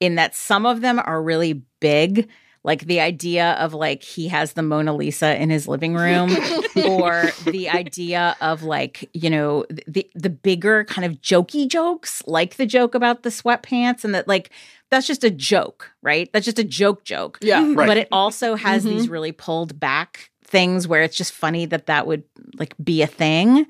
in 0.00 0.14
that 0.16 0.34
some 0.34 0.66
of 0.66 0.80
them 0.80 0.98
are 1.04 1.22
really 1.22 1.62
big 1.80 2.28
like 2.62 2.84
the 2.84 3.00
idea 3.00 3.52
of 3.52 3.72
like 3.72 4.02
he 4.02 4.28
has 4.28 4.52
the 4.52 4.62
Mona 4.62 4.94
Lisa 4.94 5.34
in 5.40 5.48
his 5.48 5.66
living 5.66 5.94
room 5.94 6.30
or 6.86 7.24
the 7.46 7.70
idea 7.70 8.36
of 8.42 8.62
like 8.62 9.08
you 9.14 9.30
know 9.30 9.64
the 9.86 10.06
the 10.14 10.28
bigger 10.30 10.84
kind 10.84 11.06
of 11.06 11.20
jokey 11.22 11.66
jokes 11.66 12.22
like 12.26 12.56
the 12.56 12.66
joke 12.66 12.94
about 12.94 13.22
the 13.22 13.30
sweatpants 13.30 14.04
and 14.04 14.14
that 14.14 14.28
like 14.28 14.50
that's 14.90 15.06
just 15.06 15.24
a 15.24 15.30
joke 15.30 15.90
right 16.02 16.30
that's 16.34 16.44
just 16.44 16.58
a 16.58 16.64
joke 16.64 17.04
joke 17.04 17.38
Yeah. 17.40 17.64
Right. 17.74 17.86
but 17.86 17.96
it 17.96 18.08
also 18.12 18.56
has 18.56 18.84
Mhm. 18.84 18.88
these 18.90 19.08
really 19.08 19.32
pulled 19.32 19.80
back 19.80 20.30
things 20.44 20.86
where 20.86 21.02
it's 21.02 21.16
just 21.16 21.32
funny 21.32 21.64
that 21.66 21.86
that 21.86 22.06
would 22.06 22.24
like 22.58 22.74
be 22.82 23.00
a 23.02 23.06
thing 23.06 23.66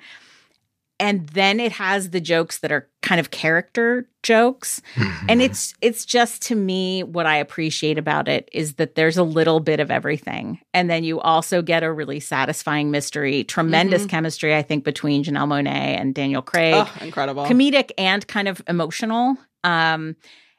and 1.00 1.26
then 1.30 1.58
it 1.58 1.72
has 1.72 2.10
the 2.10 2.20
jokes 2.20 2.58
that 2.58 2.70
are 2.70 2.88
kind 3.02 3.18
of 3.18 3.30
character 3.32 4.06
jokes. 4.22 4.80
And 5.28 5.40
it's 5.42 5.74
it's 5.80 6.04
just 6.04 6.42
to 6.42 6.54
me 6.54 7.02
what 7.02 7.26
i 7.26 7.36
appreciate 7.36 7.98
about 7.98 8.28
it 8.28 8.48
is 8.52 8.74
that 8.74 8.94
there's 8.94 9.16
a 9.16 9.22
little 9.24 9.58
bit 9.58 9.80
of 9.80 9.90
everything. 9.90 10.60
And 10.74 10.88
then 10.90 11.02
you 11.02 11.18
also 11.20 11.62
get 11.62 11.82
a 11.82 11.90
really 11.90 12.20
satisfying 12.20 12.90
mystery 12.90 13.42
tremendous 13.44 14.04
Mhm. 14.04 14.08
chemistry 14.10 14.54
i 14.54 14.62
think 14.62 14.84
between 14.84 15.24
janelle 15.24 15.48
monáe 15.48 15.98
and 16.00 16.14
daniel 16.14 16.42
craig. 16.42 16.74
Oh, 16.76 16.92
incredible. 17.00 17.46
comedic 17.46 17.90
and 17.98 18.24
kind 18.28 18.46
of 18.48 18.60
emotional. 18.68 19.36
Um 19.64 20.14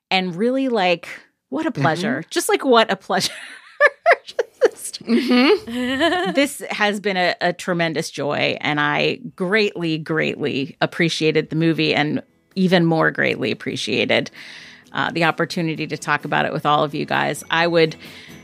and 0.10 0.36
really 0.36 0.67
like 0.67 1.08
what 1.49 1.65
a 1.65 1.71
pleasure. 1.71 2.23
Just 2.30 2.49
like 2.49 2.63
what 2.65 2.89
a 2.91 2.95
pleasure 2.95 3.34
Mhm. 5.04 6.36
this 6.36 6.62
has 6.70 7.00
been 7.00 7.17
a, 7.17 7.36
a 7.41 7.54
tremendous 7.54 8.12
joy 8.12 8.56
and 8.62 8.80
i 8.80 9.20
greatly 9.36 9.98
greatly 9.98 10.78
appreciated 10.80 11.50
the 11.50 11.56
movie 11.56 11.96
and 11.96 12.22
even 12.56 12.86
more 12.86 13.10
greatly 13.10 13.52
appreciated 13.52 14.30
uh, 14.94 15.10
the 15.12 15.24
opportunity 15.24 15.88
to 15.88 15.98
talk 15.98 16.24
about 16.24 16.46
it 16.46 16.54
with 16.54 16.65
all 16.67 16.84
of 16.84 16.94
you 16.94 17.06
guys 17.06 17.44
i 17.50 17.65
would 17.65 17.96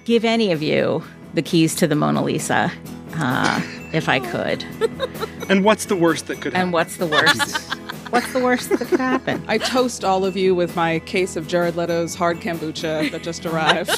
give 0.06 0.26
any 0.26 0.52
of 0.52 0.64
you 0.64 1.04
the 1.36 1.42
keys 1.44 1.76
to 1.76 1.86
the 1.86 1.96
mona 1.96 2.24
lisa 2.24 2.72
uh, 3.18 3.62
if 3.94 4.10
i 4.10 4.20
could 4.20 4.64
and 5.50 5.64
what's 5.64 5.86
the 5.86 5.96
worst 5.96 6.26
that 6.28 6.42
could 6.42 6.54
happen? 6.54 6.62
and 6.68 6.74
what's 6.74 6.98
the 6.98 7.08
worst 7.08 7.76
What's 8.10 8.32
the 8.32 8.40
worst 8.40 8.70
that 8.70 8.88
could 8.88 9.02
happen? 9.02 9.44
I 9.50 9.58
toast 9.58 10.06
all 10.06 10.24
of 10.24 10.38
you 10.38 10.56
with 10.56 10.78
my 10.78 11.00
case 11.00 11.36
of 11.36 11.46
Jared 11.50 11.76
Leto's 11.76 12.16
hard 12.16 12.38
kombucha 12.40 13.12
that 13.12 13.22
just 13.22 13.46
arrived. 13.46 13.90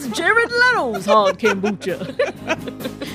That's 0.00 0.16
Jared 0.16 0.50
Leto's 0.50 1.04
hard 1.04 1.38
kombucha. 1.38 1.98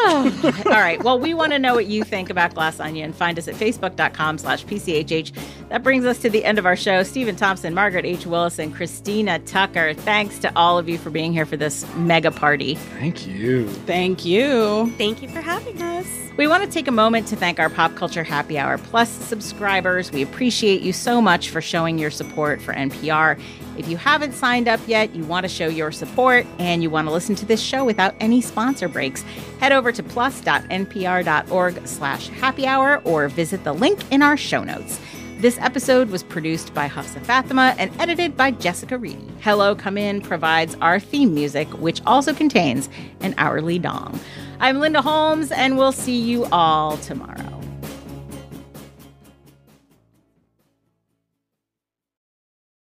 All 0.66 0.72
right. 0.72 1.02
Well, 1.02 1.18
we 1.18 1.34
want 1.34 1.52
to 1.52 1.58
know 1.58 1.74
what 1.74 1.86
you 1.86 2.04
think 2.04 2.30
about 2.30 2.54
Glass 2.54 2.80
Onion. 2.80 3.12
Find 3.12 3.38
us 3.38 3.48
at 3.48 3.54
facebook.com 3.54 4.38
slash 4.38 4.64
PCHH. 4.64 5.32
That 5.68 5.82
brings 5.82 6.04
us 6.04 6.18
to 6.20 6.30
the 6.30 6.44
end 6.44 6.58
of 6.58 6.66
our 6.66 6.76
show. 6.76 7.02
Stephen 7.02 7.36
Thompson, 7.36 7.74
Margaret 7.74 8.04
H. 8.04 8.26
Willis, 8.26 8.58
and 8.58 8.74
Christina 8.74 9.38
Tucker. 9.40 9.94
Thanks 9.94 10.38
to 10.40 10.52
all 10.56 10.78
of 10.78 10.88
you 10.88 10.98
for 10.98 11.10
being 11.10 11.32
here 11.32 11.46
for 11.46 11.56
this 11.56 11.86
mega 11.94 12.30
party. 12.30 12.74
Thank 12.74 13.26
you. 13.26 13.68
Thank 13.68 14.24
you. 14.24 14.92
Thank 14.96 15.22
you 15.22 15.28
for 15.28 15.40
having 15.40 15.80
us. 15.82 16.30
We 16.36 16.46
want 16.46 16.64
to 16.64 16.70
take 16.70 16.88
a 16.88 16.92
moment 16.92 17.26
to 17.28 17.36
thank 17.36 17.58
our 17.58 17.68
Pop 17.68 17.94
Culture 17.96 18.24
Happy 18.24 18.58
Hour 18.58 18.78
Plus 18.78 19.10
subscribers. 19.10 20.10
We 20.10 20.22
appreciate 20.22 20.80
you 20.80 20.92
so 20.92 21.20
much 21.20 21.50
for 21.50 21.60
showing 21.60 21.98
your 21.98 22.10
support 22.10 22.62
for 22.62 22.72
NPR. 22.72 23.38
If 23.76 23.88
you 23.88 23.96
haven't 23.96 24.32
signed 24.32 24.68
up 24.68 24.80
yet, 24.86 25.14
you 25.14 25.24
want 25.24 25.44
to 25.44 25.48
show 25.48 25.66
your 25.68 25.92
support, 25.92 26.46
and 26.58 26.82
you 26.82 26.90
want 26.90 27.08
to 27.08 27.12
listen 27.12 27.34
to 27.36 27.46
this 27.46 27.60
show 27.60 27.84
without 27.84 28.14
any 28.20 28.40
sponsor 28.40 28.88
breaks, 28.88 29.22
head 29.58 29.72
over 29.90 29.96
to 29.96 30.02
plus.npr.org 30.04 31.86
slash 31.86 32.28
happy 32.28 32.66
hour 32.66 33.02
or 33.04 33.28
visit 33.28 33.64
the 33.64 33.72
link 33.72 34.00
in 34.12 34.22
our 34.22 34.36
show 34.36 34.62
notes. 34.62 35.00
This 35.38 35.58
episode 35.58 36.10
was 36.10 36.22
produced 36.22 36.74
by 36.74 36.88
Hafsa 36.88 37.20
Fatima 37.20 37.74
and 37.78 37.90
edited 37.98 38.36
by 38.36 38.52
Jessica 38.52 38.98
Reedy. 38.98 39.26
Hello 39.40 39.74
Come 39.74 39.98
In 39.98 40.20
provides 40.20 40.76
our 40.80 41.00
theme 41.00 41.34
music, 41.34 41.66
which 41.80 42.02
also 42.06 42.32
contains 42.34 42.88
an 43.20 43.34
hourly 43.38 43.78
dong. 43.78 44.20
I'm 44.60 44.78
Linda 44.78 45.02
Holmes, 45.02 45.50
and 45.50 45.76
we'll 45.76 45.92
see 45.92 46.20
you 46.20 46.44
all 46.52 46.96
tomorrow. 46.98 47.49